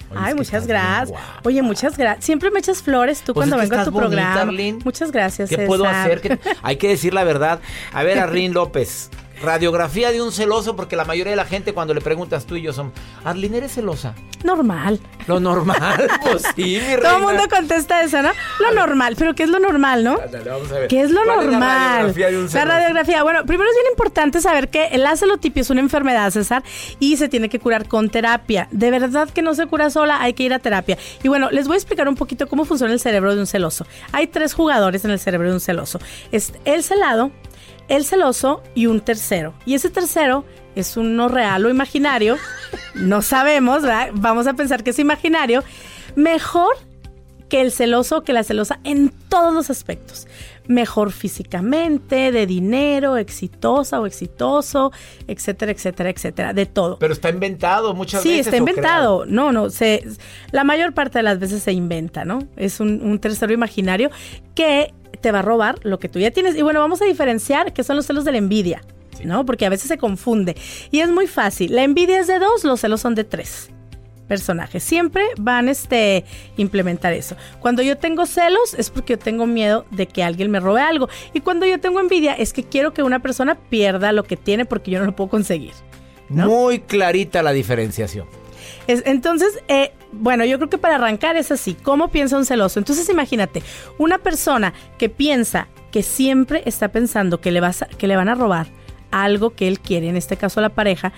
Oye, 0.09 0.19
Ay, 0.23 0.33
muchas 0.35 0.67
gracias. 0.67 1.19
Oye, 1.43 1.61
muchas 1.61 1.97
gracias. 1.97 2.23
Siempre 2.23 2.49
me 2.49 2.59
echas 2.59 2.81
flores 2.81 3.21
tú 3.23 3.33
Pues 3.33 3.49
cuando 3.49 3.57
vengo 3.57 3.75
a 3.81 3.83
tu 3.85 3.91
bonita, 3.91 4.09
programa. 4.09 4.41
Arlene. 4.41 4.79
Muchas 4.85 5.11
gracias. 5.11 5.49
¿Qué 5.49 5.57
puedo 5.59 5.85
hacer? 5.85 6.21
¿Qué- 6.21 6.39
Hay 6.63 6.77
que 6.77 6.87
decir 6.87 7.13
la 7.13 7.25
verdad. 7.25 7.59
A 7.91 8.03
ver, 8.03 8.17
Arlín 8.19 8.53
López, 8.53 9.09
radiografía 9.41 10.11
de 10.11 10.21
un 10.21 10.31
celoso, 10.31 10.75
porque 10.75 10.95
la 10.95 11.05
mayoría 11.05 11.31
de 11.31 11.37
la 11.37 11.45
gente 11.45 11.73
cuando 11.73 11.93
le 11.93 12.01
preguntas 12.01 12.45
tú 12.45 12.55
y 12.55 12.61
yo 12.61 12.73
son, 12.73 12.91
Arlín, 13.23 13.53
¿eres 13.55 13.73
celosa? 13.73 14.13
Normal. 14.43 14.99
Lo 15.27 15.39
normal, 15.39 16.07
pues 16.23 16.43
sí, 16.55 16.61
mi 16.63 16.79
reina. 16.79 17.01
Todo 17.01 17.17
el 17.17 17.23
mundo 17.23 17.43
contesta 17.49 18.01
eso, 18.03 18.21
¿no? 18.21 18.29
Lo 18.59 18.71
normal. 18.73 19.15
Pero 19.17 19.33
¿qué 19.35 19.43
es 19.43 19.49
lo 19.49 19.59
normal, 19.59 20.03
no? 20.03 20.17
Vamos 20.45 20.71
a 20.71 20.75
ver. 20.79 20.87
¿Qué 20.87 21.01
es 21.01 21.11
lo 21.11 21.21
¿Cuál 21.23 21.37
normal? 21.49 21.59
la 21.59 21.89
radiografía 21.89 22.27
de 22.29 22.37
un 22.37 22.43
La 22.43 22.49
celoso? 22.49 22.67
radiografía. 22.69 23.23
Bueno, 23.23 23.45
primero 23.45 23.69
es 23.69 23.75
bien 23.75 23.91
importante 23.91 24.41
saber 24.41 24.69
que 24.69 24.85
el 24.87 25.05
acelotipia 25.05 25.61
es 25.61 25.69
una 25.69 25.81
enfermedad, 25.81 26.29
César, 26.31 26.63
y 26.99 27.17
se 27.17 27.27
tiene 27.29 27.49
que 27.49 27.59
curar 27.59 27.87
con 27.87 28.09
terapia. 28.09 28.67
De 28.71 28.91
verdad 28.91 29.29
que 29.29 29.41
no 29.41 29.53
se 29.55 29.65
cura 29.67 29.89
sola, 29.89 30.21
hay 30.21 30.33
que 30.33 30.43
ir 30.43 30.53
a 30.53 30.59
terapia. 30.59 30.97
Y 31.23 31.27
bueno, 31.27 31.49
les 31.51 31.67
voy 31.67 31.75
a 31.75 31.77
explicar 31.77 32.07
un 32.07 32.15
poquito 32.15 32.47
cómo 32.47 32.63
funciona 32.65 32.93
el 32.93 32.99
cerebro 32.99 33.33
de 33.33 33.41
un 33.41 33.47
celoso. 33.47 33.85
Hay 34.13 34.27
tres 34.27 34.53
jugadores 34.53 35.03
en 35.03 35.11
el 35.11 35.19
cerebro 35.19 35.47
de 35.49 35.55
un 35.55 35.59
celoso. 35.59 35.99
Es 36.31 36.53
el 36.65 36.83
celado, 36.83 37.31
el 37.87 38.05
celoso 38.05 38.61
y 38.75 38.87
un 38.87 39.01
tercero. 39.01 39.53
Y 39.65 39.75
ese 39.75 39.89
tercero 39.89 40.45
es 40.75 40.97
uno 40.97 41.27
real 41.27 41.65
o 41.65 41.69
imaginario. 41.69 42.37
No 42.95 43.21
sabemos, 43.21 43.83
¿verdad? 43.83 44.09
Vamos 44.13 44.47
a 44.47 44.53
pensar 44.53 44.83
que 44.83 44.91
es 44.91 44.99
imaginario. 44.99 45.63
Mejor 46.15 46.75
que 47.49 47.61
el 47.61 47.71
celoso 47.71 48.17
o 48.17 48.23
que 48.23 48.33
la 48.33 48.43
celosa 48.43 48.79
en 48.83 49.09
todos 49.29 49.53
los 49.53 49.69
aspectos. 49.69 50.27
Mejor 50.67 51.11
físicamente, 51.11 52.31
de 52.31 52.45
dinero, 52.45 53.17
exitosa 53.17 53.99
o 53.99 54.05
exitoso, 54.05 54.91
etcétera, 55.27 55.71
etcétera, 55.71 56.09
etcétera, 56.09 56.53
de 56.53 56.65
todo. 56.65 56.99
Pero 56.99 57.13
está 57.13 57.29
inventado 57.29 57.93
muchas 57.93 58.21
Sí, 58.21 58.29
veces. 58.29 58.47
está 58.47 58.57
o 58.57 58.59
inventado. 58.59 59.25
No, 59.25 59.51
no, 59.51 59.69
se, 59.69 60.03
la 60.51 60.63
mayor 60.63 60.93
parte 60.93 61.19
de 61.19 61.23
las 61.23 61.39
veces 61.39 61.63
se 61.63 61.71
inventa, 61.71 62.25
¿no? 62.25 62.39
Es 62.55 62.79
un, 62.79 63.01
un 63.01 63.19
tercero 63.19 63.53
imaginario 63.53 64.09
que 64.55 64.93
te 65.21 65.31
va 65.31 65.39
a 65.39 65.41
robar 65.41 65.79
lo 65.83 65.99
que 65.99 66.09
tú 66.09 66.19
ya 66.19 66.31
tienes. 66.31 66.55
Y 66.55 66.61
bueno, 66.61 66.79
vamos 66.79 67.01
a 67.01 67.05
diferenciar 67.05 67.73
qué 67.73 67.83
son 67.83 67.95
los 67.95 68.05
celos 68.05 68.25
de 68.25 68.31
la 68.33 68.37
envidia, 68.37 68.81
¿no? 69.23 69.45
Porque 69.45 69.65
a 69.65 69.69
veces 69.69 69.87
se 69.87 69.97
confunde. 69.97 70.55
Y 70.91 70.99
es 70.99 71.09
muy 71.09 71.27
fácil. 71.27 71.73
La 71.73 71.83
envidia 71.83 72.19
es 72.19 72.27
de 72.27 72.39
dos, 72.39 72.63
los 72.63 72.79
celos 72.81 73.01
son 73.01 73.15
de 73.15 73.23
tres. 73.23 73.71
Personajes. 74.27 74.83
Siempre 74.83 75.23
van 75.37 75.69
este 75.69 76.25
implementar 76.57 77.13
eso. 77.13 77.35
Cuando 77.59 77.81
yo 77.81 77.97
tengo 77.97 78.25
celos 78.25 78.73
es 78.77 78.89
porque 78.89 79.13
yo 79.13 79.19
tengo 79.19 79.45
miedo 79.45 79.85
de 79.91 80.07
que 80.07 80.23
alguien 80.23 80.51
me 80.51 80.59
robe 80.59 80.81
algo. 80.81 81.09
Y 81.33 81.41
cuando 81.41 81.65
yo 81.65 81.79
tengo 81.79 81.99
envidia 81.99 82.33
es 82.33 82.53
que 82.53 82.63
quiero 82.63 82.93
que 82.93 83.03
una 83.03 83.19
persona 83.19 83.55
pierda 83.55 84.11
lo 84.11 84.23
que 84.23 84.37
tiene 84.37 84.65
porque 84.65 84.91
yo 84.91 84.99
no 84.99 85.05
lo 85.05 85.15
puedo 85.15 85.29
conseguir. 85.29 85.73
¿no? 86.29 86.47
Muy 86.47 86.79
clarita 86.79 87.41
la 87.41 87.53
diferenciación. 87.53 88.27
Es- 88.85 89.03
entonces, 89.05 89.59
eh, 89.69 89.91
bueno, 90.11 90.43
yo 90.45 90.57
creo 90.57 90.69
que 90.69 90.77
para 90.77 90.95
arrancar 90.95 91.37
es 91.37 91.51
así. 91.51 91.73
¿Cómo 91.73 92.09
piensa 92.09 92.37
un 92.37 92.45
celoso? 92.45 92.79
Entonces, 92.79 93.07
imagínate, 93.09 93.61
una 93.97 94.17
persona 94.17 94.73
que 94.97 95.07
piensa 95.09 95.67
que 95.91 96.03
siempre 96.03 96.63
está 96.65 96.89
pensando 96.89 97.39
que 97.39 97.51
le, 97.51 97.61
vas 97.61 97.81
a- 97.83 97.85
que 97.87 98.07
le 98.07 98.15
van 98.17 98.27
a 98.29 98.35
robar 98.35 98.67
algo 99.09 99.51
que 99.51 99.69
él 99.69 99.79
quiere, 99.79 100.09
en 100.09 100.17
este 100.17 100.35
caso 100.35 100.59
la 100.59 100.67
pareja, 100.69 101.13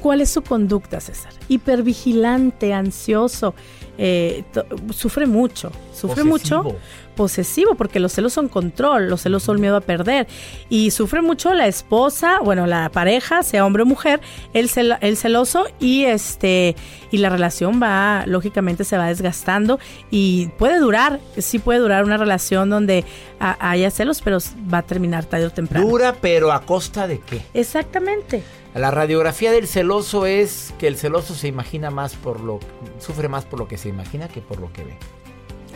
¿cuál 0.00 0.20
es 0.20 0.30
su 0.30 0.42
conducta, 0.42 1.00
César? 1.00 1.32
Hipervigilante, 1.48 2.72
ansioso, 2.72 3.54
eh, 3.96 4.44
sufre 4.92 5.26
mucho, 5.26 5.70
sufre 5.98 6.24
Posesivo. 6.24 6.62
mucho 6.64 6.78
posesivo, 7.16 7.74
porque 7.74 7.98
los 7.98 8.12
celos 8.12 8.32
son 8.32 8.48
control, 8.48 9.08
los 9.08 9.22
celos 9.22 9.42
son 9.42 9.60
miedo 9.60 9.76
a 9.76 9.80
perder. 9.80 10.28
Y 10.68 10.92
sufre 10.92 11.20
mucho 11.20 11.52
la 11.52 11.66
esposa, 11.66 12.38
bueno, 12.44 12.66
la 12.66 12.88
pareja, 12.90 13.42
sea 13.42 13.66
hombre 13.66 13.82
o 13.82 13.86
mujer, 13.86 14.20
el, 14.54 14.70
cel- 14.70 14.98
el 15.00 15.16
celoso 15.16 15.66
y 15.80 16.04
este 16.04 16.76
y 17.10 17.18
la 17.18 17.28
relación 17.30 17.80
va, 17.82 18.24
lógicamente 18.26 18.84
se 18.84 18.96
va 18.96 19.06
desgastando 19.08 19.78
y 20.10 20.48
puede 20.58 20.78
durar, 20.78 21.18
sí 21.38 21.58
puede 21.58 21.80
durar 21.80 22.04
una 22.04 22.18
relación 22.18 22.70
donde 22.70 23.04
haya 23.40 23.90
celos, 23.90 24.20
pero 24.22 24.38
va 24.72 24.78
a 24.78 24.82
terminar 24.82 25.24
tarde 25.24 25.46
o 25.46 25.50
temprano. 25.50 25.86
Dura, 25.88 26.14
pero 26.20 26.52
a 26.52 26.60
costa 26.62 27.08
de 27.08 27.18
qué? 27.20 27.40
Exactamente. 27.54 28.42
La 28.74 28.90
radiografía 28.90 29.50
del 29.50 29.66
celoso 29.66 30.26
es 30.26 30.72
que 30.78 30.86
el 30.86 30.96
celoso 30.96 31.34
se 31.34 31.48
imagina 31.48 31.90
más 31.90 32.14
por 32.14 32.38
lo 32.40 32.60
sufre 33.00 33.28
más 33.28 33.44
por 33.44 33.58
lo 33.58 33.66
que 33.66 33.76
se 33.78 33.88
imagina 33.88 34.28
que 34.28 34.40
por 34.40 34.60
lo 34.60 34.70
que 34.72 34.84
ve. 34.84 34.96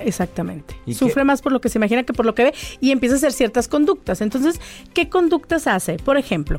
Exactamente. 0.00 0.74
¿Y 0.86 0.94
Sufre 0.94 1.22
qué? 1.22 1.24
más 1.24 1.42
por 1.42 1.52
lo 1.52 1.60
que 1.60 1.68
se 1.68 1.78
imagina 1.78 2.02
que 2.04 2.12
por 2.12 2.26
lo 2.26 2.34
que 2.34 2.44
ve 2.44 2.54
y 2.80 2.90
empieza 2.90 3.14
a 3.14 3.18
hacer 3.18 3.32
ciertas 3.32 3.68
conductas. 3.68 4.20
Entonces, 4.20 4.60
¿qué 4.94 5.08
conductas 5.08 5.66
hace? 5.66 5.96
Por 5.96 6.16
ejemplo, 6.16 6.58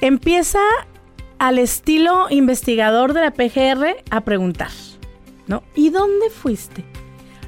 empieza 0.00 0.58
al 1.38 1.58
estilo 1.58 2.26
investigador 2.30 3.12
de 3.14 3.20
la 3.20 3.32
PGR 3.32 3.96
a 4.10 4.20
preguntar, 4.22 4.70
¿no? 5.46 5.62
¿Y 5.74 5.90
dónde 5.90 6.30
fuiste? 6.30 6.84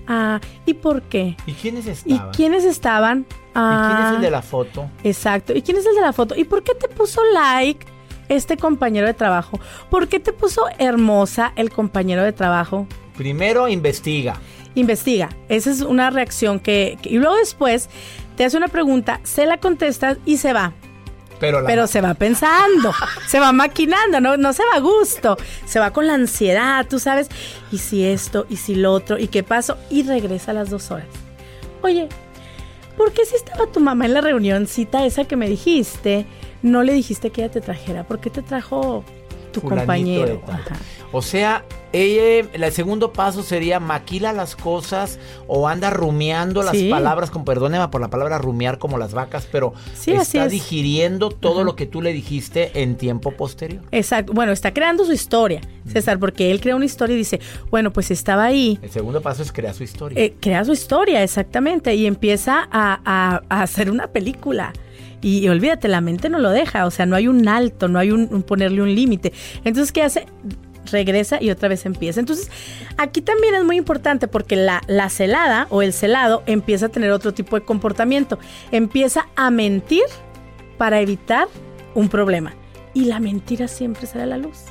Ah, 0.07 0.41
¿y 0.67 0.75
por 0.75 1.03
qué? 1.03 1.37
¿Y 1.47 1.53
quiénes 1.53 1.87
¿Y 1.87 1.91
estaban? 1.91 2.31
quiénes 2.33 2.65
estaban? 2.65 3.19
¿Y 3.21 3.25
quién 3.25 3.39
es 3.39 3.55
Ah, 3.55 4.13
el 4.17 4.21
de 4.23 4.31
la 4.31 4.43
foto? 4.43 4.91
Exacto. 5.03 5.55
¿Y 5.55 5.63
quién 5.63 5.79
es 5.79 5.87
el 5.87 5.95
de 5.95 6.01
la 6.03 6.13
foto? 6.13 6.35
¿Y 6.37 6.45
por 6.45 6.63
qué 6.63 6.75
te 6.75 6.89
puso 6.89 7.23
like 7.33 7.87
este 8.29 8.57
compañero 8.57 9.07
de 9.07 9.15
trabajo? 9.15 9.59
¿Por 9.91 10.09
qué 10.09 10.21
te 10.21 10.33
puso 10.33 10.65
hermosa 10.79 11.53
el 11.57 11.71
compañero 11.71 12.23
de 12.23 12.33
trabajo? 12.33 12.87
Primero 13.17 13.69
investiga. 13.69 14.35
Investiga. 14.75 15.29
Esa 15.49 15.71
es 15.71 15.81
una 15.83 16.11
reacción 16.11 16.59
que, 16.61 16.99
que- 17.03 17.11
Y 17.11 17.19
luego 17.19 17.37
después 17.37 17.89
te 18.37 18.45
hace 18.45 18.57
una 18.57 18.69
pregunta, 18.69 19.21
se 19.23 19.47
la 19.47 19.59
contestas 19.59 20.19
y 20.27 20.39
se 20.39 20.53
va. 20.53 20.73
Pero, 21.41 21.61
la- 21.61 21.67
Pero 21.67 21.87
se 21.87 22.01
va 22.01 22.15
pensando, 22.15 22.93
se 23.27 23.39
va 23.41 23.53
maquinando, 23.53 24.21
no, 24.21 24.37
no 24.37 24.53
se 24.53 24.63
va 24.73 24.77
a 24.79 24.81
gusto, 24.81 25.37
se 25.67 25.79
va 25.81 25.93
con 25.93 26.07
la 26.07 26.15
ansiedad, 26.15 26.87
tú 26.89 26.99
sabes, 26.99 27.29
y 27.73 27.79
si 27.79 28.05
esto, 28.05 28.47
y 28.49 28.57
si 28.57 28.75
lo 28.77 28.93
otro, 28.93 29.19
y 29.19 29.27
qué 29.29 29.43
pasó, 29.43 29.77
y 29.91 30.03
regresa 30.05 30.53
a 30.53 30.55
las 30.55 30.71
dos 30.71 30.91
horas. 30.91 31.07
Oye, 31.83 32.09
¿por 32.97 33.13
qué 33.13 33.25
si 33.27 33.35
estaba 33.35 33.67
tu 33.67 33.81
mamá 33.81 34.07
en 34.07 34.15
la 34.15 34.21
reunioncita 34.21 35.05
esa 35.05 35.25
que 35.25 35.37
me 35.37 35.49
dijiste, 35.49 36.25
no 36.63 36.83
le 36.83 36.93
dijiste 36.95 37.31
que 37.31 37.43
ella 37.43 37.53
te 37.53 37.61
trajera? 37.61 38.05
¿Por 38.05 38.21
qué 38.21 38.31
te 38.31 38.41
trajo 38.41 39.05
tu 39.61 39.69
de 39.69 39.77
compañero? 39.77 40.43
tal. 40.47 40.61
O 41.13 41.23
sea, 41.23 41.65
ella, 41.93 42.49
el 42.53 42.73
segundo 42.73 43.13
paso 43.13 43.45
sería 43.45 43.79
maquila 43.79 44.33
las 44.33 44.57
cosas 44.57 45.21
o 45.47 45.69
anda 45.69 45.91
rumiando 45.91 46.65
las 46.65 46.77
Sí. 46.77 46.91
palabras, 46.91 47.31
con 47.31 47.45
perdóneme 47.45 47.87
por 47.87 48.01
la 48.01 48.09
palabra 48.11 48.39
rumiar 48.39 48.79
como 48.79 48.99
las 48.99 49.15
vacas, 49.15 49.47
pero 49.51 49.75
Sí, 49.95 50.11
está 50.11 50.47
es. 50.47 50.51
digiriendo 50.51 51.29
todo 51.31 51.63
lo 51.63 51.77
que 51.77 51.87
tú 51.87 52.03
le 52.03 52.13
dijiste 52.13 52.83
en 52.83 52.97
tiempo 52.97 53.31
posterior. 53.31 53.83
Exacto. 53.93 54.33
Bueno, 54.33 54.51
está 54.51 54.75
creando 54.75 55.05
su 55.05 55.13
historia, 55.13 55.61
César, 55.87 56.19
porque 56.19 56.51
él 56.51 56.61
crea 56.61 56.75
una 56.75 56.85
historia 56.87 57.15
y 57.15 57.19
dice, 57.19 57.39
bueno, 57.71 57.93
pues 57.93 58.11
estaba 58.11 58.43
ahí. 58.45 58.81
El 58.83 58.91
segundo 58.91 59.21
paso 59.21 59.43
es 59.45 59.53
crear 59.53 59.73
su 59.75 59.85
historia. 59.85 60.21
Eh, 60.21 60.35
crea 60.41 60.65
su 60.65 60.73
historia, 60.73 61.23
exactamente, 61.23 61.95
y 61.95 62.07
empieza 62.07 62.67
a, 62.73 63.01
a- 63.05 63.43
a 63.49 63.63
hacer 63.63 63.89
una 63.89 64.09
película. 64.09 64.73
Y, 65.25 65.49
olvídate, 65.49 65.89
la 65.89 66.03
mente 66.03 66.29
no 66.29 66.39
lo 66.39 66.51
deja, 66.51 66.85
o 66.85 66.91
sea, 66.91 67.07
no 67.07 67.17
hay 67.17 67.29
un 67.29 67.49
alto, 67.49 67.89
no 67.89 67.99
hay 67.99 68.11
un, 68.11 68.43
ponerle 68.43 68.83
un 68.83 68.95
límite. 68.95 69.33
Entonces, 69.65 69.91
¿qué 69.91 70.03
hace? 70.03 70.27
Regresa 70.93 71.43
y 71.43 71.49
otra 71.49 71.71
vez 71.71 71.87
empieza. 71.87 72.21
Entonces, 72.21 72.51
aquí 72.99 73.23
también 73.23 73.55
es 73.55 73.65
muy 73.65 73.79
importante 73.79 74.29
porque 74.29 74.55
la, 74.55 74.83
la 74.87 75.09
celada 75.09 75.67
o 75.71 75.81
el 75.81 75.95
celado 75.95 76.43
empieza 76.45 76.87
a 76.87 76.89
tener 76.91 77.11
otro 77.11 77.33
tipo 77.33 77.59
de 77.59 77.65
comportamiento. 77.65 78.39
Empieza 78.71 79.27
a 79.35 79.51
mentir 79.51 80.05
para 80.77 81.01
evitar 81.01 81.49
un 81.95 82.11
problema. 82.11 82.53
Y 82.93 83.07
la 83.07 83.19
mentira 83.19 83.67
siempre 83.67 84.07
a 84.21 84.27
la 84.27 84.37
luz. 84.37 84.65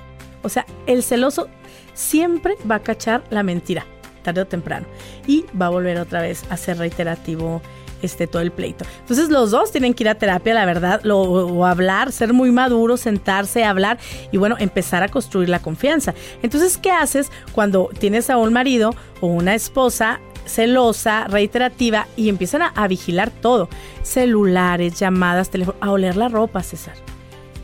O 0.43 0.49
sea, 0.49 0.67
el 0.85 1.01
celoso 1.01 1.47
siempre 1.95 2.57
va 2.69 2.75
a 2.75 2.83
cachar 2.83 3.23
la 3.31 3.41
mentira, 3.41 3.87
tarde 4.21 4.41
o 4.41 4.45
temprano. 4.45 4.85
Y 5.25 5.45
va 5.59 5.65
a 5.65 5.69
volver 5.69 5.97
otra 5.99 6.21
vez 6.21 6.43
a 6.51 6.57
ser 6.57 6.77
reiterativo 6.77 7.59
este, 8.03 8.27
todo 8.27 8.41
el 8.41 8.51
pleito. 8.51 8.85
Entonces 8.99 9.29
los 9.29 9.51
dos 9.51 9.71
tienen 9.71 9.93
que 9.93 10.03
ir 10.03 10.09
a 10.09 10.15
terapia, 10.15 10.53
la 10.53 10.65
verdad, 10.65 11.01
o 11.05 11.65
hablar, 11.65 12.11
ser 12.11 12.33
muy 12.33 12.51
maduros, 12.51 13.01
sentarse, 13.01 13.63
hablar 13.63 13.97
y 14.31 14.37
bueno, 14.37 14.55
empezar 14.59 15.03
a 15.03 15.07
construir 15.07 15.49
la 15.49 15.59
confianza. 15.59 16.13
Entonces, 16.41 16.77
¿qué 16.77 16.91
haces 16.91 17.31
cuando 17.53 17.89
tienes 17.97 18.29
a 18.29 18.37
un 18.37 18.53
marido 18.53 18.95
o 19.21 19.27
una 19.27 19.55
esposa 19.55 20.19
celosa, 20.45 21.25
reiterativa 21.27 22.07
y 22.17 22.29
empiezan 22.29 22.61
a, 22.61 22.67
a 22.67 22.87
vigilar 22.87 23.29
todo? 23.29 23.69
Celulares, 24.01 24.99
llamadas, 24.99 25.49
teléfono, 25.49 25.77
a 25.81 25.91
oler 25.91 26.17
la 26.17 26.29
ropa, 26.29 26.63
César. 26.63 27.12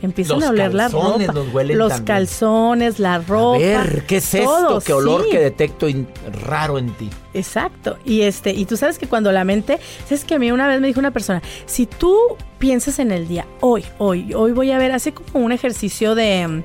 Empiezan 0.02 0.40
Los 0.40 0.48
a 0.48 0.52
oler 0.52 0.74
la 0.74 0.88
ropa. 0.88 1.34
los 1.34 1.54
huelen 1.54 1.78
los 1.78 1.90
también. 1.90 2.06
calzones, 2.06 3.00
la 3.00 3.18
ropa. 3.20 3.58
a 3.58 3.60
ver, 3.84 4.06
¿qué 4.08 4.18
es 4.18 4.34
esto? 4.34 4.82
¿Qué 4.86 4.94
olor 4.94 5.26
sí. 5.26 5.32
que 5.32 5.40
detecto 5.40 5.88
raro 6.46 6.78
en 6.80 6.92
ti? 6.94 7.10
Exacto. 7.34 7.98
Y 8.06 8.22
este, 8.22 8.52
y 8.54 8.66
tú 8.66 8.78
sabes 8.78 8.98
que 8.98 9.08
cuando 9.08 9.32
la 9.34 9.44
mente, 9.44 9.78
sabes 10.06 10.24
que 10.24 10.36
a 10.36 10.40
mí 10.40 10.52
una 10.52 10.68
vez 10.68 10.80
me 10.80 10.88
dijo 10.88 11.00
una 11.02 11.12
persona, 11.12 11.42
si 11.66 11.86
tú 11.86 12.18
piensas 12.60 13.00
en 13.00 13.12
el 13.12 13.28
día, 13.28 13.46
hoy, 13.60 13.84
hoy, 13.98 14.34
hoy 14.34 14.54
voy 14.54 14.72
a 14.72 14.78
ver, 14.78 14.92
así 14.94 15.12
como 15.12 15.46
un 15.46 15.52
ejercicio 15.52 16.16
de, 16.16 16.48
mm, 16.48 16.64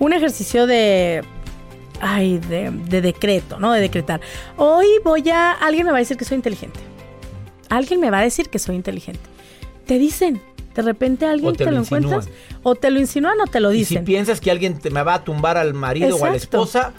un 0.00 0.12
ejercicio 0.12 0.66
de, 0.66 1.22
ay, 2.00 2.38
de, 2.38 2.70
de 2.72 3.00
decreto, 3.00 3.60
¿no? 3.60 3.72
De 3.72 3.80
decretar. 3.80 4.20
Hoy 4.56 4.86
voy 5.04 5.28
a, 5.30 5.52
alguien 5.52 5.86
me 5.86 5.92
va 5.92 5.98
a 5.98 6.00
decir 6.00 6.16
que 6.16 6.24
soy 6.24 6.34
inteligente. 6.36 6.80
Alguien 7.68 8.00
me 8.00 8.10
va 8.10 8.18
a 8.18 8.22
decir 8.22 8.48
que 8.50 8.58
soy 8.58 8.74
inteligente. 8.74 9.20
Te 9.86 9.98
dicen, 9.98 10.42
de 10.74 10.82
repente 10.82 11.26
alguien 11.26 11.54
te 11.56 11.64
te, 11.64 11.70
lo 11.70 11.80
encuentras, 11.80 12.28
o 12.62 12.74
te 12.74 12.90
lo 12.90 12.98
insinúan 13.00 13.40
o 13.40 13.46
te 13.46 13.60
lo 13.60 13.72
Y 13.72 13.84
si 13.84 13.94
dicen. 13.94 14.04
piensas 14.04 14.40
que 14.40 14.50
alguien 14.50 14.78
te 14.78 14.90
me 14.90 15.02
va 15.02 15.14
a 15.14 15.24
tumbar 15.24 15.56
al 15.58 15.74
marido 15.74 16.16
o 16.16 16.24
a 16.24 16.30
la 16.30 16.36
esposa, 16.36 16.92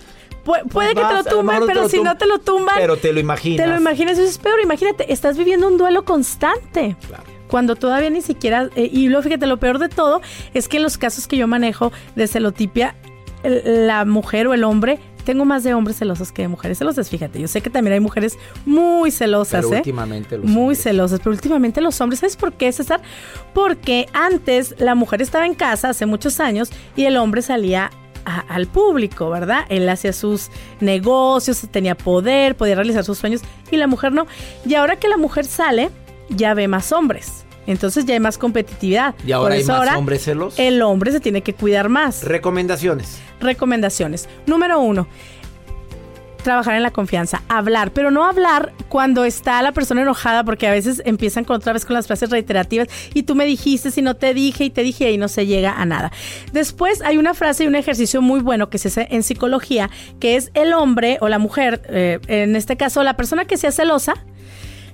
Pu- 0.46 0.62
puede 0.70 0.90
que 0.90 0.96
te 0.96 1.02
vas, 1.02 1.26
lo 1.26 1.32
tumben, 1.38 1.60
pero 1.66 1.82
lo 1.84 1.90
si 1.90 1.98
tum- 1.98 2.04
no 2.04 2.18
te 2.18 2.26
lo 2.28 2.40
tumban, 2.40 2.76
pero 2.78 2.98
te 2.98 3.14
lo 3.14 3.20
imaginas. 3.20 3.66
te 3.66 3.72
lo 3.72 3.78
imaginas, 3.78 4.18
eso 4.18 4.28
es 4.30 4.38
peor. 4.38 4.60
Imagínate, 4.62 5.12
estás 5.14 5.38
viviendo 5.38 5.68
un 5.68 5.78
duelo 5.78 6.04
constante. 6.06 6.96
Claro. 7.08 7.24
Cuando 7.48 7.76
todavía 7.76 8.10
ni 8.10 8.22
siquiera. 8.22 8.70
eh, 8.76 8.90
y 8.92 9.08
luego 9.08 9.24
fíjate, 9.24 9.46
lo 9.48 9.58
peor 9.58 9.80
de 9.80 9.88
todo 9.90 10.22
es 10.54 10.68
que 10.68 10.78
en 10.78 10.84
los 10.84 10.98
casos 10.98 11.28
que 11.28 11.38
yo 11.38 11.48
manejo 11.48 11.92
de 12.16 12.28
celotipia, 12.28 12.96
el- 13.44 13.88
la 13.88 14.04
mujer 14.06 14.48
o 14.48 14.54
el 14.54 14.64
hombre. 14.64 15.00
Tengo 15.26 15.46
más 15.46 15.64
de 15.64 15.74
hombres 15.74 15.98
celosos 15.98 16.32
que 16.32 16.42
de 16.44 16.48
mujeres 16.48 16.78
celosas, 16.78 17.10
fíjate. 17.10 17.40
Yo 17.40 17.48
sé 17.48 17.62
que 17.62 17.70
también 17.70 17.94
hay 17.94 18.00
mujeres 18.00 18.38
muy 18.66 19.10
celosas, 19.12 19.64
Pero 19.64 19.74
¿eh? 19.76 19.78
últimamente 19.78 20.38
los 20.38 20.46
Muy 20.46 20.62
hombres. 20.62 20.82
celosas, 20.84 21.20
pero 21.20 21.32
últimamente 21.32 21.80
los 21.82 22.00
hombres, 22.02 22.20
¿sabes 22.20 22.36
por 22.36 22.54
qué, 22.54 22.72
César? 22.72 23.02
Porque 23.54 24.08
antes 24.14 24.76
la 24.80 24.96
mujer 24.96 25.22
estaba 25.22 25.46
en 25.46 25.56
casa 25.56 25.90
hace 25.90 26.06
muchos 26.06 26.40
años 26.40 26.70
y 26.96 27.06
el 27.06 27.18
hombre 27.18 27.42
salía 27.42 27.90
a- 28.26 28.40
al 28.42 28.68
público, 28.68 29.30
¿verdad? 29.30 29.66
Él 29.70 29.88
hacía 29.90 30.14
sus 30.14 30.50
negocios, 30.80 31.66
tenía 31.72 31.96
poder, 31.96 32.56
podía 32.56 32.76
realizar 32.76 33.04
sus 33.04 33.18
sueños 33.18 33.42
y 33.72 33.78
la 33.78 33.88
mujer 33.88 34.12
no. 34.14 34.28
Y 34.66 34.76
ahora 34.76 34.96
que 34.98 35.08
la 35.10 35.18
mujer 35.18 35.46
sale, 35.46 35.90
ya 36.30 36.54
ve 36.54 36.68
más 36.68 36.92
hombres. 36.92 37.43
Entonces 37.68 38.06
ya 38.06 38.14
hay 38.14 38.20
más 38.20 38.38
competitividad. 38.38 39.16
Y 39.26 39.32
ahora 39.32 39.46
Por 39.46 39.52
hay 39.54 39.62
eso 39.62 39.72
más 39.72 39.80
ahora 39.80 39.98
hombres 39.98 40.24
celosos. 40.24 40.60
El 40.60 40.82
hombre 40.82 41.12
se 41.12 41.20
tiene 41.20 41.42
que 41.42 41.54
cuidar 41.54 41.90
más. 41.90 42.24
Recomendaciones. 42.24 43.20
Recomendaciones. 43.40 44.28
Número 44.46 44.80
uno, 44.80 45.08
trabajar 46.44 46.76
en 46.76 46.84
la 46.84 46.92
confianza, 46.92 47.42
hablar, 47.48 47.92
pero 47.92 48.12
no 48.12 48.26
hablar 48.26 48.74
cuando 48.90 49.26
está 49.26 49.62
la 49.64 49.72
persona 49.72 50.04
enojada, 50.04 50.44
porque 50.44 50.68
a 50.68 50.72
veces 50.72 51.02
empiezan 51.06 51.46
con 51.46 51.56
otra 51.56 51.74
vez 51.74 51.86
con 51.86 51.96
las 51.96 52.06
frases 52.06 52.30
reiterativas 52.30 52.88
y 53.14 53.24
tú 53.24 53.34
me 53.34 53.46
dijiste, 53.46 53.90
si 53.90 54.04
no 54.04 54.16
te 54.16 54.34
dije 54.36 54.66
y 54.66 54.70
te 54.70 54.84
dije 54.84 55.12
y 55.12 55.18
no 55.18 55.28
se 55.28 55.48
llega 55.48 55.82
a 55.82 55.86
nada. 55.86 56.12
Después 56.52 57.02
hay 57.02 57.18
una 57.18 57.34
frase 57.34 57.64
y 57.64 57.68
un 57.68 57.76
ejercicio 57.76 58.22
muy 58.22 58.42
bueno 58.42 58.70
que 58.70 58.78
se 58.78 58.90
hace 58.90 59.08
en 59.10 59.24
psicología, 59.24 59.90
que 60.20 60.36
es 60.36 60.52
el 60.54 60.74
hombre 60.74 61.18
o 61.22 61.30
la 61.30 61.40
mujer, 61.40 61.82
eh, 61.90 62.20
en 62.28 62.56
este 62.56 62.78
caso 62.78 63.02
la 63.02 63.16
persona 63.16 63.46
que 63.46 63.58
sea 63.58 63.72
celosa, 63.72 64.14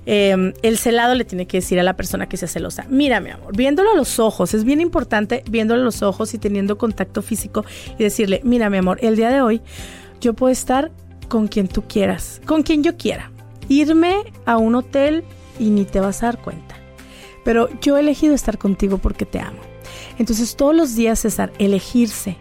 eh, 0.06 0.52
el 0.62 0.78
celado 0.78 1.14
le 1.14 1.24
tiene 1.24 1.46
que 1.46 1.58
decir 1.58 1.78
a 1.78 1.82
la 1.82 1.96
persona 1.96 2.28
que 2.28 2.36
sea 2.36 2.48
celosa, 2.48 2.86
mira 2.88 3.20
mi 3.20 3.30
amor, 3.30 3.56
viéndolo 3.56 3.92
a 3.92 3.96
los 3.96 4.18
ojos, 4.18 4.54
es 4.54 4.64
bien 4.64 4.80
importante 4.80 5.42
viéndolo 5.50 5.82
a 5.82 5.84
los 5.84 6.02
ojos 6.02 6.34
y 6.34 6.38
teniendo 6.38 6.78
contacto 6.78 7.22
físico 7.22 7.64
y 7.98 8.02
decirle, 8.02 8.40
mira 8.44 8.70
mi 8.70 8.78
amor, 8.78 8.98
el 9.02 9.16
día 9.16 9.30
de 9.30 9.42
hoy 9.42 9.60
yo 10.20 10.34
puedo 10.34 10.52
estar 10.52 10.90
con 11.28 11.48
quien 11.48 11.68
tú 11.68 11.82
quieras, 11.82 12.40
con 12.44 12.62
quien 12.62 12.82
yo 12.82 12.96
quiera. 12.96 13.30
Irme 13.68 14.16
a 14.46 14.58
un 14.58 14.74
hotel 14.74 15.24
y 15.58 15.70
ni 15.70 15.84
te 15.84 16.00
vas 16.00 16.22
a 16.22 16.26
dar 16.26 16.42
cuenta. 16.42 16.74
Pero 17.44 17.68
yo 17.80 17.96
he 17.96 18.00
elegido 18.00 18.34
estar 18.34 18.58
contigo 18.58 18.98
porque 18.98 19.24
te 19.24 19.38
amo. 19.38 19.60
Entonces 20.18 20.56
todos 20.56 20.74
los 20.74 20.94
días, 20.96 21.20
César, 21.20 21.52
elegirse, 21.58 22.36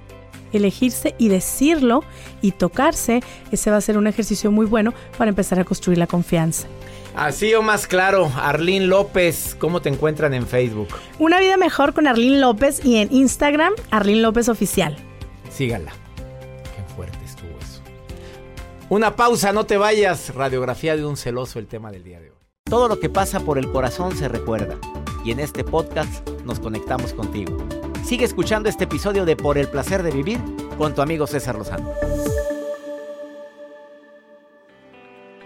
elegirse 0.51 1.15
y 1.17 1.29
decirlo 1.29 2.03
y 2.41 2.51
tocarse, 2.51 3.21
ese 3.51 3.71
va 3.71 3.77
a 3.77 3.81
ser 3.81 3.97
un 3.97 4.07
ejercicio 4.07 4.51
muy 4.51 4.65
bueno 4.65 4.93
para 5.17 5.29
empezar 5.29 5.59
a 5.59 5.63
construir 5.63 5.97
la 5.97 6.07
confianza. 6.07 6.67
Así 7.19 7.53
o 7.53 7.61
más 7.61 7.85
claro, 7.85 8.31
Arlín 8.37 8.87
López, 8.87 9.53
¿cómo 9.59 9.81
te 9.81 9.89
encuentran 9.89 10.33
en 10.33 10.47
Facebook? 10.47 10.87
Una 11.19 11.37
vida 11.41 11.57
mejor 11.57 11.93
con 11.93 12.07
Arlín 12.07 12.39
López 12.39 12.79
y 12.81 12.95
en 12.95 13.11
Instagram, 13.11 13.73
Arlín 13.91 14.21
López 14.21 14.47
Oficial. 14.47 14.95
Síganla. 15.51 15.91
Qué 16.15 16.93
fuerte 16.95 17.17
estuvo 17.25 17.49
eso. 17.59 17.81
Una 18.87 19.17
pausa, 19.17 19.51
no 19.51 19.65
te 19.65 19.75
vayas. 19.75 20.33
Radiografía 20.33 20.95
de 20.95 21.03
un 21.03 21.17
celoso, 21.17 21.59
el 21.59 21.67
tema 21.67 21.91
del 21.91 22.05
día 22.05 22.21
de 22.21 22.29
hoy. 22.29 22.37
Todo 22.63 22.87
lo 22.87 23.01
que 23.01 23.09
pasa 23.09 23.41
por 23.41 23.57
el 23.57 23.69
corazón 23.69 24.15
se 24.15 24.29
recuerda. 24.29 24.77
Y 25.25 25.31
en 25.31 25.41
este 25.41 25.65
podcast 25.65 26.25
nos 26.45 26.61
conectamos 26.61 27.11
contigo. 27.11 27.57
Sigue 28.05 28.23
escuchando 28.23 28.69
este 28.69 28.85
episodio 28.85 29.25
de 29.25 29.35
Por 29.35 29.57
el 29.57 29.67
placer 29.67 30.03
de 30.03 30.11
vivir 30.11 30.39
con 30.77 30.95
tu 30.95 31.01
amigo 31.01 31.27
César 31.27 31.57
Lozano. 31.57 31.91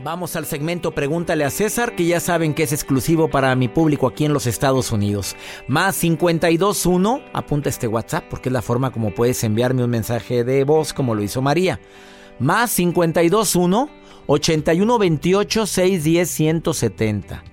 Vamos 0.04 0.36
al 0.36 0.46
segmento 0.46 0.92
Pregúntale 0.92 1.46
a 1.46 1.50
César, 1.50 1.96
que 1.96 2.06
ya 2.06 2.20
saben 2.20 2.54
que 2.54 2.64
es 2.64 2.74
exclusivo 2.74 3.30
para 3.30 3.56
mi 3.56 3.70
público 3.70 4.06
aquí 4.06 4.26
en 4.26 4.34
los 4.34 4.48
Estados 4.48 4.92
Unidos. 4.92 5.38
Más 5.70 5.98
521, 5.98 7.22
apunta 7.32 7.70
este 7.70 7.88
WhatsApp 7.88 8.26
porque 8.30 8.50
es 8.50 8.54
la 8.54 8.62
forma 8.62 8.92
como 8.92 9.14
puedes 9.16 9.42
enviarme 9.46 9.82
un 9.82 9.90
mensaje 9.90 10.44
de 10.44 10.66
voz 10.66 10.92
como 10.92 11.16
lo 11.16 11.24
hizo 11.24 11.42
María. 11.42 11.80
Más 12.38 12.76
521 12.76 13.90
8128 14.28 15.66
610 15.66 16.30
170. 16.30 17.44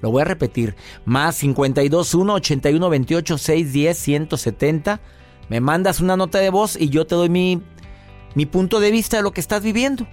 Lo 0.00 0.10
voy 0.10 0.22
a 0.22 0.24
repetir. 0.24 0.76
Más 1.04 1.38
521 1.40 2.32
8128 2.32 3.36
610 3.36 3.98
170. 3.98 5.00
Me 5.50 5.60
mandas 5.60 6.00
una 6.00 6.16
nota 6.16 6.38
de 6.38 6.48
voz 6.48 6.74
y 6.80 6.88
yo 6.88 7.06
te 7.06 7.16
doy 7.16 7.28
mi, 7.28 7.60
mi 8.34 8.46
punto 8.46 8.80
de 8.80 8.90
vista 8.90 9.18
de 9.18 9.22
lo 9.22 9.32
que 9.32 9.42
estás 9.42 9.62
viviendo. 9.62 10.06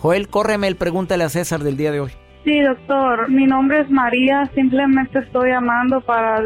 Joel, 0.00 0.28
córreme 0.28 0.66
el 0.66 0.76
pregúntale 0.76 1.24
a 1.24 1.28
César 1.28 1.60
del 1.60 1.76
día 1.76 1.92
de 1.92 2.00
hoy. 2.00 2.10
Sí, 2.44 2.58
doctor. 2.60 3.28
Mi 3.28 3.44
nombre 3.44 3.80
es 3.80 3.90
María. 3.90 4.50
Simplemente 4.54 5.18
estoy 5.18 5.50
llamando 5.50 6.00
para. 6.00 6.42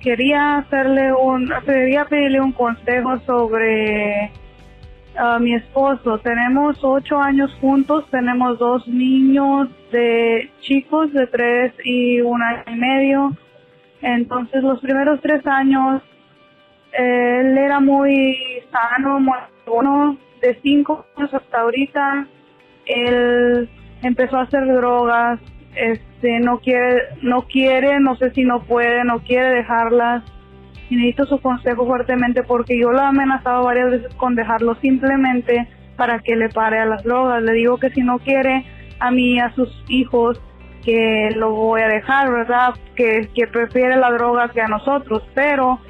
quería 0.00 0.58
hacerle 0.58 1.12
un. 1.12 1.52
Quería 1.66 2.04
pedirle 2.04 2.40
un 2.40 2.52
consejo 2.52 3.18
sobre 3.26 4.30
mi 5.40 5.54
esposo. 5.54 6.18
Tenemos 6.18 6.78
ocho 6.82 7.18
años 7.18 7.52
juntos. 7.60 8.04
Tenemos 8.12 8.56
dos 8.60 8.86
niños 8.86 9.68
de 9.90 10.48
chicos 10.60 11.12
de 11.12 11.26
tres 11.26 11.72
y 11.84 12.20
un 12.20 12.40
año 12.40 12.62
y 12.68 12.76
medio. 12.76 13.36
Entonces, 14.00 14.62
los 14.62 14.80
primeros 14.80 15.20
tres 15.22 15.44
años 15.44 16.02
él 16.92 17.58
era 17.58 17.80
muy 17.80 18.38
sano, 18.70 19.18
muy 19.18 19.38
bueno. 19.66 20.16
De 20.44 20.60
cinco 20.62 21.06
años 21.16 21.32
hasta 21.32 21.60
ahorita, 21.62 22.26
él 22.84 23.66
empezó 24.02 24.36
a 24.36 24.42
hacer 24.42 24.66
drogas. 24.66 25.40
Este, 25.74 26.38
no 26.40 26.58
quiere, 26.58 27.00
no 27.22 27.46
quiere, 27.46 27.98
no 27.98 28.14
sé 28.16 28.30
si 28.32 28.44
no 28.44 28.62
puede, 28.64 29.04
no 29.04 29.20
quiere 29.20 29.48
dejarlas. 29.54 30.22
Y 30.90 30.96
necesito 30.96 31.24
su 31.24 31.40
consejo 31.40 31.86
fuertemente 31.86 32.42
porque 32.42 32.78
yo 32.78 32.92
lo 32.92 32.98
he 32.98 33.04
amenazado 33.04 33.64
varias 33.64 33.90
veces 33.90 34.14
con 34.16 34.34
dejarlo 34.34 34.74
simplemente 34.82 35.66
para 35.96 36.18
que 36.18 36.36
le 36.36 36.50
pare 36.50 36.78
a 36.78 36.84
las 36.84 37.02
drogas. 37.04 37.42
Le 37.42 37.52
digo 37.52 37.78
que 37.78 37.88
si 37.88 38.02
no 38.02 38.18
quiere 38.18 38.66
a 39.00 39.10
mí 39.10 39.40
a 39.40 39.50
sus 39.54 39.70
hijos, 39.88 40.38
que 40.84 41.30
lo 41.36 41.52
voy 41.52 41.80
a 41.80 41.88
dejar, 41.88 42.30
¿verdad? 42.30 42.74
Que, 42.94 43.30
que 43.34 43.46
prefiere 43.46 43.96
la 43.96 44.12
droga 44.12 44.50
que 44.50 44.60
a 44.60 44.68
nosotros, 44.68 45.22
pero 45.34 45.80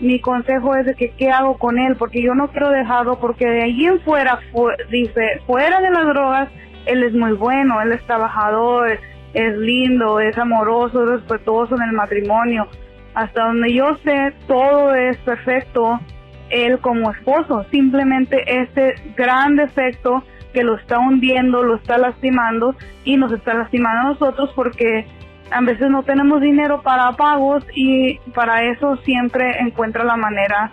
mi 0.00 0.20
consejo 0.20 0.74
es 0.74 0.86
de 0.86 0.94
que 0.94 1.10
qué 1.10 1.30
hago 1.30 1.58
con 1.58 1.78
él, 1.78 1.96
porque 1.96 2.22
yo 2.22 2.34
no 2.34 2.48
quiero 2.48 2.70
dejarlo, 2.70 3.18
porque 3.20 3.46
de 3.46 3.62
allí 3.62 3.86
en 3.86 4.00
fuera, 4.00 4.38
fu- 4.52 4.70
dice, 4.90 5.40
fuera 5.46 5.80
de 5.80 5.90
las 5.90 6.06
drogas, 6.06 6.48
él 6.86 7.02
es 7.04 7.12
muy 7.12 7.32
bueno, 7.32 7.80
él 7.82 7.92
es 7.92 8.02
trabajador, 8.06 8.98
es 9.34 9.56
lindo, 9.58 10.18
es 10.20 10.36
amoroso, 10.38 11.02
es 11.04 11.20
respetuoso 11.20 11.76
en 11.76 11.82
el 11.82 11.92
matrimonio. 11.92 12.66
Hasta 13.14 13.44
donde 13.44 13.72
yo 13.74 13.96
sé, 14.04 14.32
todo 14.46 14.94
es 14.94 15.16
perfecto, 15.18 16.00
él 16.48 16.78
como 16.80 17.10
esposo, 17.12 17.64
simplemente 17.70 18.42
este 18.46 18.94
gran 19.16 19.56
defecto 19.56 20.24
que 20.52 20.64
lo 20.64 20.76
está 20.76 20.98
hundiendo, 20.98 21.62
lo 21.62 21.76
está 21.76 21.96
lastimando 21.98 22.74
y 23.04 23.16
nos 23.16 23.32
está 23.32 23.54
lastimando 23.54 24.00
a 24.00 24.12
nosotros 24.12 24.50
porque 24.56 25.06
a 25.50 25.60
veces 25.60 25.90
no 25.90 26.02
tenemos 26.02 26.40
dinero 26.40 26.82
para 26.82 27.12
pagos 27.12 27.64
y 27.74 28.18
para 28.34 28.64
eso 28.64 28.96
siempre 29.04 29.58
encuentra 29.60 30.04
la 30.04 30.16
manera 30.16 30.72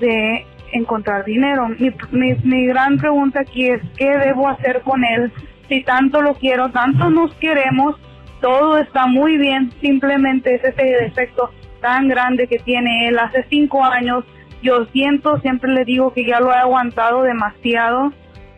de 0.00 0.46
encontrar 0.72 1.24
dinero. 1.24 1.68
Mi, 1.68 2.34
mi, 2.42 2.66
gran 2.66 2.98
pregunta 2.98 3.40
aquí 3.40 3.66
es, 3.66 3.80
¿qué 3.96 4.16
debo 4.18 4.48
hacer 4.48 4.82
con 4.82 5.04
él? 5.04 5.32
Si 5.68 5.82
tanto 5.82 6.22
lo 6.22 6.34
quiero, 6.34 6.70
tanto 6.70 7.10
nos 7.10 7.34
queremos, 7.34 7.96
todo 8.40 8.78
está 8.78 9.06
muy 9.06 9.36
bien, 9.36 9.72
simplemente 9.80 10.54
es 10.54 10.64
ese 10.64 10.84
defecto 11.04 11.50
tan 11.80 12.08
grande 12.08 12.46
que 12.46 12.58
tiene 12.58 13.08
él. 13.08 13.18
Hace 13.18 13.44
cinco 13.48 13.84
años 13.84 14.24
yo 14.62 14.86
siento, 14.86 15.38
siempre 15.40 15.72
le 15.72 15.84
digo 15.84 16.12
que 16.12 16.24
ya 16.24 16.40
lo 16.40 16.52
he 16.52 16.56
aguantado 16.56 17.22
demasiado 17.22 18.12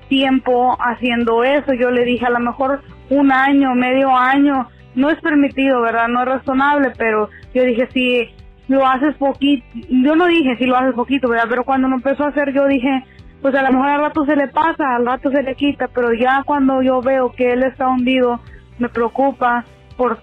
tiempo 0.09 0.77
haciendo 0.81 1.45
eso. 1.45 1.75
Yo 1.75 1.91
le 1.91 2.05
dije 2.05 2.27
a 2.27 2.31
lo 2.31 2.41
mejor 2.41 2.83
un 3.11 3.33
año, 3.33 3.75
medio 3.75 4.17
año, 4.17 4.69
no 4.99 5.11
es 5.11 5.21
permitido, 5.21 5.81
¿verdad? 5.81 6.09
No 6.09 6.23
es 6.23 6.29
razonable, 6.29 6.93
pero 6.99 7.31
yo 7.55 7.63
dije 7.63 7.89
si 7.93 8.35
lo 8.67 8.85
haces 8.85 9.15
poquito, 9.17 9.65
yo 9.89 10.17
no 10.17 10.27
dije 10.27 10.57
si 10.59 10.67
lo 10.67 10.77
haces 10.77 10.95
poquito, 10.95 11.29
¿verdad? 11.29 11.47
Pero 11.49 11.65
cuando 11.65 11.89
lo 11.89 11.95
empezó 11.95 12.25
a 12.25 12.29
hacer 12.29 12.53
yo 12.53 12.67
dije, 12.67 13.05
pues 13.41 13.55
a 13.55 13.63
lo 13.63 13.73
mejor 13.73 13.89
al 13.89 14.01
rato 14.01 14.25
se 14.27 14.35
le 14.35 14.49
pasa, 14.49 14.97
al 14.97 15.07
rato 15.07 15.31
se 15.31 15.43
le 15.43 15.55
quita, 15.55 15.87
pero 15.89 16.13
ya 16.13 16.43
cuando 16.45 16.83
yo 16.83 17.01
veo 17.01 17.31
que 17.33 17.53
él 17.53 17.63
está 17.63 17.89
hundido, 17.89 18.41
me 18.79 18.89
preocupa 18.89 19.65
por 19.97 20.19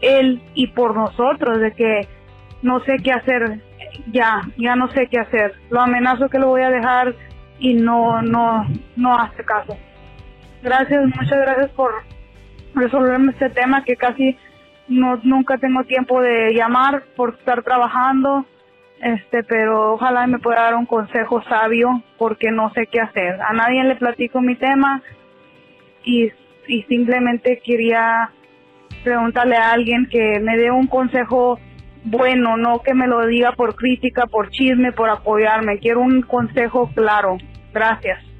él 0.00 0.40
y 0.54 0.68
por 0.68 0.94
nosotros, 0.94 1.60
de 1.60 1.72
que 1.72 2.08
no 2.62 2.80
sé 2.80 2.98
qué 3.02 3.12
hacer, 3.12 3.60
ya, 4.12 4.42
ya 4.56 4.76
no 4.76 4.88
sé 4.92 5.08
qué 5.08 5.18
hacer. 5.18 5.54
Lo 5.68 5.80
amenazo 5.80 6.28
que 6.28 6.38
lo 6.38 6.48
voy 6.48 6.62
a 6.62 6.70
dejar 6.70 7.14
y 7.58 7.74
no, 7.74 8.22
no, 8.22 8.64
no 8.96 9.18
hace 9.18 9.44
caso. 9.44 9.76
Gracias, 10.62 11.04
muchas 11.06 11.38
gracias 11.38 11.70
por 11.72 11.90
resolverme 12.74 13.32
este 13.32 13.50
tema 13.50 13.84
que 13.84 13.96
casi 13.96 14.36
no, 14.88 15.18
nunca 15.22 15.58
tengo 15.58 15.84
tiempo 15.84 16.20
de 16.20 16.54
llamar 16.54 17.04
por 17.16 17.34
estar 17.34 17.62
trabajando, 17.62 18.46
este, 19.00 19.42
pero 19.44 19.94
ojalá 19.94 20.26
me 20.26 20.38
pueda 20.38 20.62
dar 20.62 20.74
un 20.74 20.86
consejo 20.86 21.42
sabio 21.44 22.02
porque 22.18 22.50
no 22.50 22.72
sé 22.72 22.86
qué 22.86 23.00
hacer. 23.00 23.40
A 23.40 23.52
nadie 23.52 23.82
le 23.84 23.96
platico 23.96 24.40
mi 24.40 24.56
tema 24.56 25.02
y, 26.04 26.30
y 26.66 26.82
simplemente 26.84 27.60
quería 27.64 28.30
preguntarle 29.02 29.56
a 29.56 29.72
alguien 29.72 30.06
que 30.10 30.38
me 30.40 30.56
dé 30.56 30.70
un 30.70 30.86
consejo 30.86 31.58
bueno, 32.04 32.56
no 32.56 32.80
que 32.82 32.94
me 32.94 33.06
lo 33.06 33.26
diga 33.26 33.52
por 33.52 33.76
crítica, 33.76 34.26
por 34.26 34.50
chisme, 34.50 34.92
por 34.92 35.08
apoyarme. 35.08 35.78
Quiero 35.78 36.00
un 36.00 36.22
consejo 36.22 36.90
claro. 36.94 37.38
Gracias. 37.72 38.31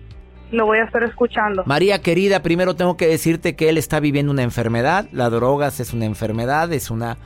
Lo 0.52 0.66
voy 0.66 0.78
a 0.78 0.84
estar 0.84 1.02
escuchando. 1.02 1.64
María 1.66 2.00
querida, 2.02 2.42
primero 2.42 2.76
tengo 2.76 2.96
que 2.96 3.06
decirte 3.06 3.56
que 3.56 3.70
él 3.70 3.78
está 3.78 4.00
viviendo 4.00 4.30
una 4.30 4.42
enfermedad. 4.42 5.08
La 5.10 5.30
drogas 5.30 5.80
es 5.80 5.92
una 5.92 6.04
enfermedad, 6.04 6.72
es 6.72 6.90
una 6.90 7.16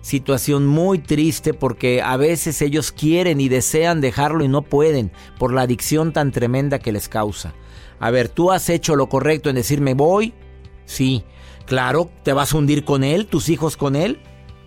situación 0.00 0.66
muy 0.66 0.98
triste 0.98 1.54
porque 1.54 2.02
a 2.02 2.16
veces 2.16 2.60
ellos 2.60 2.90
quieren 2.90 3.40
y 3.40 3.48
desean 3.48 4.00
dejarlo 4.00 4.44
y 4.44 4.48
no 4.48 4.62
pueden 4.62 5.12
por 5.38 5.52
la 5.52 5.62
adicción 5.62 6.12
tan 6.12 6.32
tremenda 6.32 6.80
que 6.80 6.92
les 6.92 7.08
causa. 7.08 7.54
A 8.00 8.10
ver, 8.10 8.28
¿tú 8.28 8.50
has 8.50 8.68
hecho 8.68 8.96
lo 8.96 9.08
correcto 9.08 9.48
en 9.48 9.54
decirme 9.54 9.94
voy? 9.94 10.34
Sí, 10.84 11.22
claro, 11.66 12.10
¿te 12.24 12.32
vas 12.32 12.52
a 12.52 12.58
hundir 12.58 12.84
con 12.84 13.04
él, 13.04 13.26
tus 13.26 13.48
hijos 13.48 13.76
con 13.76 13.94
él? 13.94 14.18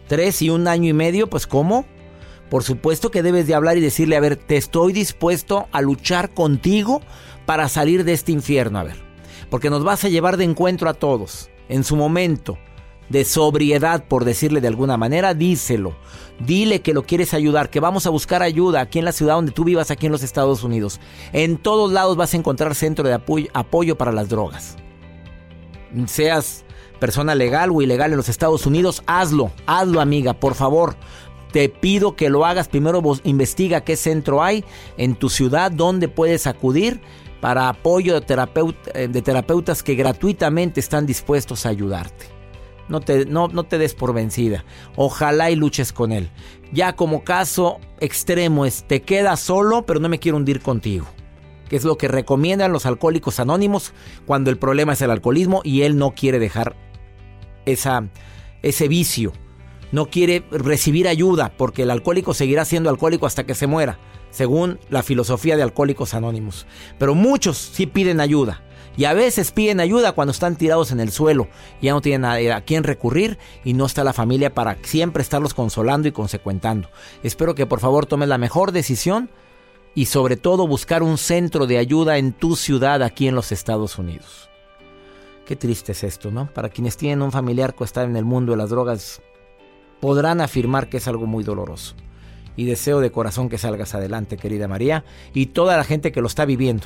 ¿Tres 0.07 0.41
y 0.41 0.49
un 0.49 0.69
año 0.69 0.89
y 0.89 0.93
medio? 0.93 1.29
Pues 1.29 1.45
¿cómo? 1.47 1.85
Por 2.49 2.63
supuesto 2.63 3.11
que 3.11 3.23
debes 3.23 3.47
de 3.47 3.55
hablar 3.55 3.77
y 3.77 3.81
decirle, 3.81 4.15
a 4.15 4.21
ver, 4.21 4.35
te 4.35 4.57
estoy 4.57 4.93
dispuesto 4.93 5.67
a 5.71 5.81
luchar 5.81 6.33
contigo 6.33 7.01
para 7.45 7.69
salir 7.69 8.03
de 8.03 8.13
este 8.13 8.31
infierno, 8.31 8.79
a 8.79 8.83
ver. 8.83 8.97
Porque 9.49 9.69
nos 9.69 9.83
vas 9.83 10.03
a 10.03 10.09
llevar 10.09 10.37
de 10.37 10.43
encuentro 10.43 10.89
a 10.89 10.93
todos. 10.93 11.49
En 11.69 11.83
su 11.83 11.95
momento 11.95 12.57
de 13.09 13.23
sobriedad, 13.25 14.05
por 14.07 14.25
decirle 14.25 14.61
de 14.61 14.67
alguna 14.67 14.97
manera, 14.97 15.33
díselo. 15.33 15.95
Dile 16.39 16.81
que 16.81 16.93
lo 16.93 17.03
quieres 17.03 17.33
ayudar, 17.33 17.69
que 17.69 17.79
vamos 17.79 18.05
a 18.05 18.09
buscar 18.09 18.41
ayuda 18.41 18.81
aquí 18.81 18.99
en 18.99 19.05
la 19.05 19.11
ciudad 19.11 19.35
donde 19.35 19.51
tú 19.51 19.63
vivas, 19.63 19.91
aquí 19.91 20.05
en 20.07 20.11
los 20.11 20.23
Estados 20.23 20.63
Unidos. 20.63 20.99
En 21.33 21.57
todos 21.57 21.91
lados 21.91 22.17
vas 22.17 22.33
a 22.33 22.37
encontrar 22.37 22.75
centro 22.75 23.07
de 23.07 23.13
apoyo, 23.13 23.47
apoyo 23.53 23.97
para 23.97 24.11
las 24.11 24.29
drogas. 24.29 24.75
Seas 26.07 26.65
persona 26.99 27.35
legal 27.35 27.71
o 27.71 27.81
ilegal 27.81 28.11
en 28.11 28.17
los 28.17 28.29
Estados 28.29 28.65
Unidos, 28.65 29.03
hazlo, 29.05 29.51
hazlo 29.65 30.01
amiga, 30.01 30.33
por 30.33 30.55
favor. 30.55 30.95
Te 31.55 31.69
pido 31.69 32.17
que 32.17 32.29
lo 32.29 32.45
hagas. 32.45 32.67
Primero 32.67 33.01
investiga 33.23 33.85
qué 33.85 33.95
centro 33.95 34.43
hay 34.43 34.65
en 34.97 35.15
tu 35.15 35.29
ciudad, 35.29 35.71
donde 35.71 36.09
puedes 36.09 36.47
acudir 36.47 36.99
para 37.39 37.69
apoyo 37.69 38.19
de, 38.19 38.25
eh, 38.93 39.07
de 39.07 39.21
terapeutas 39.21 39.81
que 39.81 39.95
gratuitamente 39.95 40.81
están 40.81 41.05
dispuestos 41.05 41.65
a 41.65 41.69
ayudarte. 41.69 42.25
No 42.89 42.99
te, 42.99 43.25
no, 43.25 43.47
no 43.47 43.63
te 43.63 43.77
des 43.77 43.93
por 43.93 44.13
vencida. 44.13 44.65
Ojalá 44.97 45.49
y 45.49 45.55
luches 45.55 45.93
con 45.93 46.11
él. 46.11 46.29
Ya 46.73 46.97
como 46.97 47.23
caso 47.23 47.79
extremo 48.01 48.65
es, 48.65 48.83
te 48.85 49.01
quedas 49.03 49.39
solo, 49.39 49.85
pero 49.85 50.01
no 50.01 50.09
me 50.09 50.19
quiero 50.19 50.35
hundir 50.35 50.59
contigo. 50.59 51.05
Que 51.69 51.77
es 51.77 51.85
lo 51.85 51.97
que 51.97 52.09
recomiendan 52.09 52.73
los 52.73 52.85
alcohólicos 52.85 53.39
anónimos 53.39 53.93
cuando 54.25 54.49
el 54.49 54.57
problema 54.57 54.91
es 54.91 55.01
el 55.01 55.09
alcoholismo 55.09 55.61
y 55.63 55.83
él 55.83 55.97
no 55.97 56.15
quiere 56.15 56.37
dejar 56.37 56.75
esa, 57.65 58.09
ese 58.61 58.89
vicio. 58.89 59.31
No 59.91 60.07
quiere 60.07 60.43
recibir 60.51 61.07
ayuda 61.07 61.53
porque 61.57 61.83
el 61.83 61.91
alcohólico 61.91 62.33
seguirá 62.33 62.65
siendo 62.65 62.89
alcohólico 62.89 63.25
hasta 63.25 63.45
que 63.45 63.55
se 63.55 63.67
muera, 63.67 63.99
según 64.31 64.79
la 64.89 65.03
filosofía 65.03 65.55
de 65.55 65.63
alcohólicos 65.63 66.13
anónimos. 66.13 66.65
Pero 66.97 67.15
muchos 67.15 67.57
sí 67.57 67.85
piden 67.85 68.19
ayuda. 68.19 68.61
Y 68.97 69.05
a 69.05 69.13
veces 69.13 69.51
piden 69.51 69.81
ayuda 69.81 70.13
cuando 70.13 70.31
están 70.31 70.55
tirados 70.55 70.91
en 70.91 71.01
el 71.01 71.11
suelo, 71.11 71.49
ya 71.81 71.91
no 71.91 72.01
tienen 72.01 72.23
a, 72.23 72.55
a 72.55 72.61
quién 72.61 72.85
recurrir 72.85 73.37
y 73.65 73.73
no 73.73 73.85
está 73.85 74.05
la 74.05 74.13
familia 74.13 74.53
para 74.53 74.77
siempre 74.83 75.21
estarlos 75.21 75.53
consolando 75.53 76.07
y 76.07 76.13
consecuentando. 76.13 76.89
Espero 77.21 77.55
que 77.55 77.65
por 77.65 77.81
favor 77.81 78.05
tomes 78.05 78.29
la 78.29 78.37
mejor 78.37 78.71
decisión 78.71 79.29
y 79.95 80.05
sobre 80.05 80.37
todo 80.37 80.67
buscar 80.67 81.03
un 81.03 81.17
centro 81.17 81.67
de 81.67 81.77
ayuda 81.77 82.17
en 82.17 82.33
tu 82.33 82.55
ciudad 82.55 83.01
aquí 83.01 83.27
en 83.27 83.35
los 83.35 83.51
Estados 83.51 83.97
Unidos. 83.97 84.49
Qué 85.45 85.55
triste 85.55 85.91
es 85.91 86.03
esto, 86.03 86.31
¿no? 86.31 86.49
Para 86.53 86.69
quienes 86.69 86.97
tienen 86.97 87.21
un 87.21 87.31
familiar 87.31 87.75
que 87.75 87.83
está 87.83 88.03
en 88.03 88.15
el 88.15 88.25
mundo 88.25 88.51
de 88.51 88.57
las 88.57 88.69
drogas, 88.69 89.21
podrán 90.05 90.39
afirmar 90.39 90.87
que 90.87 90.97
es 90.97 91.07
algo 91.07 91.25
muy 91.25 91.43
doloroso. 91.43 91.95
Y 92.55 92.65
deseo 92.65 92.99
de 92.99 93.11
corazón 93.11 93.49
que 93.49 93.57
salgas 93.57 93.95
adelante, 93.95 94.37
querida 94.37 94.67
María, 94.67 95.03
y 95.33 95.47
toda 95.47 95.77
la 95.77 95.83
gente 95.83 96.11
que 96.11 96.21
lo 96.21 96.27
está 96.27 96.45
viviendo. 96.45 96.85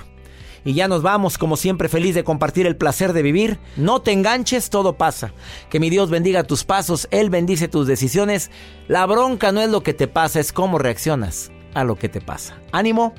Y 0.63 0.73
ya 0.73 0.87
nos 0.87 1.01
vamos, 1.01 1.37
como 1.37 1.57
siempre, 1.57 1.89
feliz 1.89 2.15
de 2.15 2.23
compartir 2.23 2.65
el 2.65 2.77
placer 2.77 3.11
de 3.11 3.21
vivir. 3.21 3.59
No 3.75 4.01
te 4.01 4.13
enganches, 4.13 4.69
todo 4.69 4.93
pasa. 4.93 5.33
Que 5.69 5.81
mi 5.81 5.89
Dios 5.89 6.09
bendiga 6.09 6.45
tus 6.45 6.63
pasos, 6.63 7.09
Él 7.11 7.29
bendice 7.29 7.67
tus 7.67 7.87
decisiones. 7.87 8.51
La 8.87 9.05
bronca 9.05 9.51
no 9.51 9.59
es 9.59 9.69
lo 9.69 9.83
que 9.83 9.93
te 9.93 10.07
pasa, 10.07 10.39
es 10.39 10.53
cómo 10.53 10.77
reaccionas 10.77 11.51
a 11.73 11.83
lo 11.83 11.97
que 11.97 12.07
te 12.07 12.21
pasa. 12.21 12.57
Ánimo, 12.71 13.13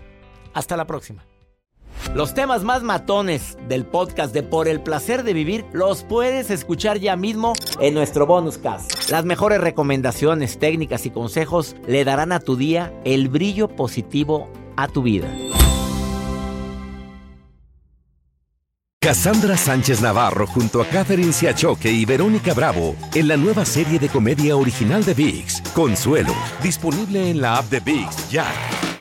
hasta 0.54 0.78
la 0.78 0.86
próxima. 0.86 1.29
Los 2.14 2.34
temas 2.34 2.64
más 2.64 2.82
matones 2.82 3.56
del 3.68 3.86
podcast 3.86 4.34
de 4.34 4.42
Por 4.42 4.66
el 4.66 4.80
placer 4.80 5.22
de 5.22 5.32
vivir 5.32 5.64
los 5.72 6.02
puedes 6.02 6.50
escuchar 6.50 6.98
ya 6.98 7.14
mismo 7.16 7.52
en 7.80 7.94
nuestro 7.94 8.26
bonus 8.26 8.58
cast. 8.58 9.10
Las 9.10 9.24
mejores 9.24 9.60
recomendaciones, 9.60 10.58
técnicas 10.58 11.06
y 11.06 11.10
consejos 11.10 11.76
le 11.86 12.04
darán 12.04 12.32
a 12.32 12.40
tu 12.40 12.56
día 12.56 12.92
el 13.04 13.28
brillo 13.28 13.68
positivo 13.68 14.50
a 14.76 14.88
tu 14.88 15.02
vida. 15.02 15.28
Cassandra 19.02 19.56
Sánchez 19.56 20.02
Navarro 20.02 20.46
junto 20.46 20.82
a 20.82 20.86
Catherine 20.86 21.32
Siachoque 21.32 21.90
y 21.90 22.04
Verónica 22.04 22.52
Bravo 22.52 22.96
en 23.14 23.28
la 23.28 23.36
nueva 23.36 23.64
serie 23.64 23.98
de 23.98 24.10
comedia 24.10 24.56
original 24.56 25.04
de 25.04 25.14
VIX, 25.14 25.62
Consuelo, 25.74 26.34
disponible 26.62 27.30
en 27.30 27.40
la 27.40 27.56
app 27.56 27.70
de 27.70 27.80
VIX 27.80 28.30
ya. 28.30 28.46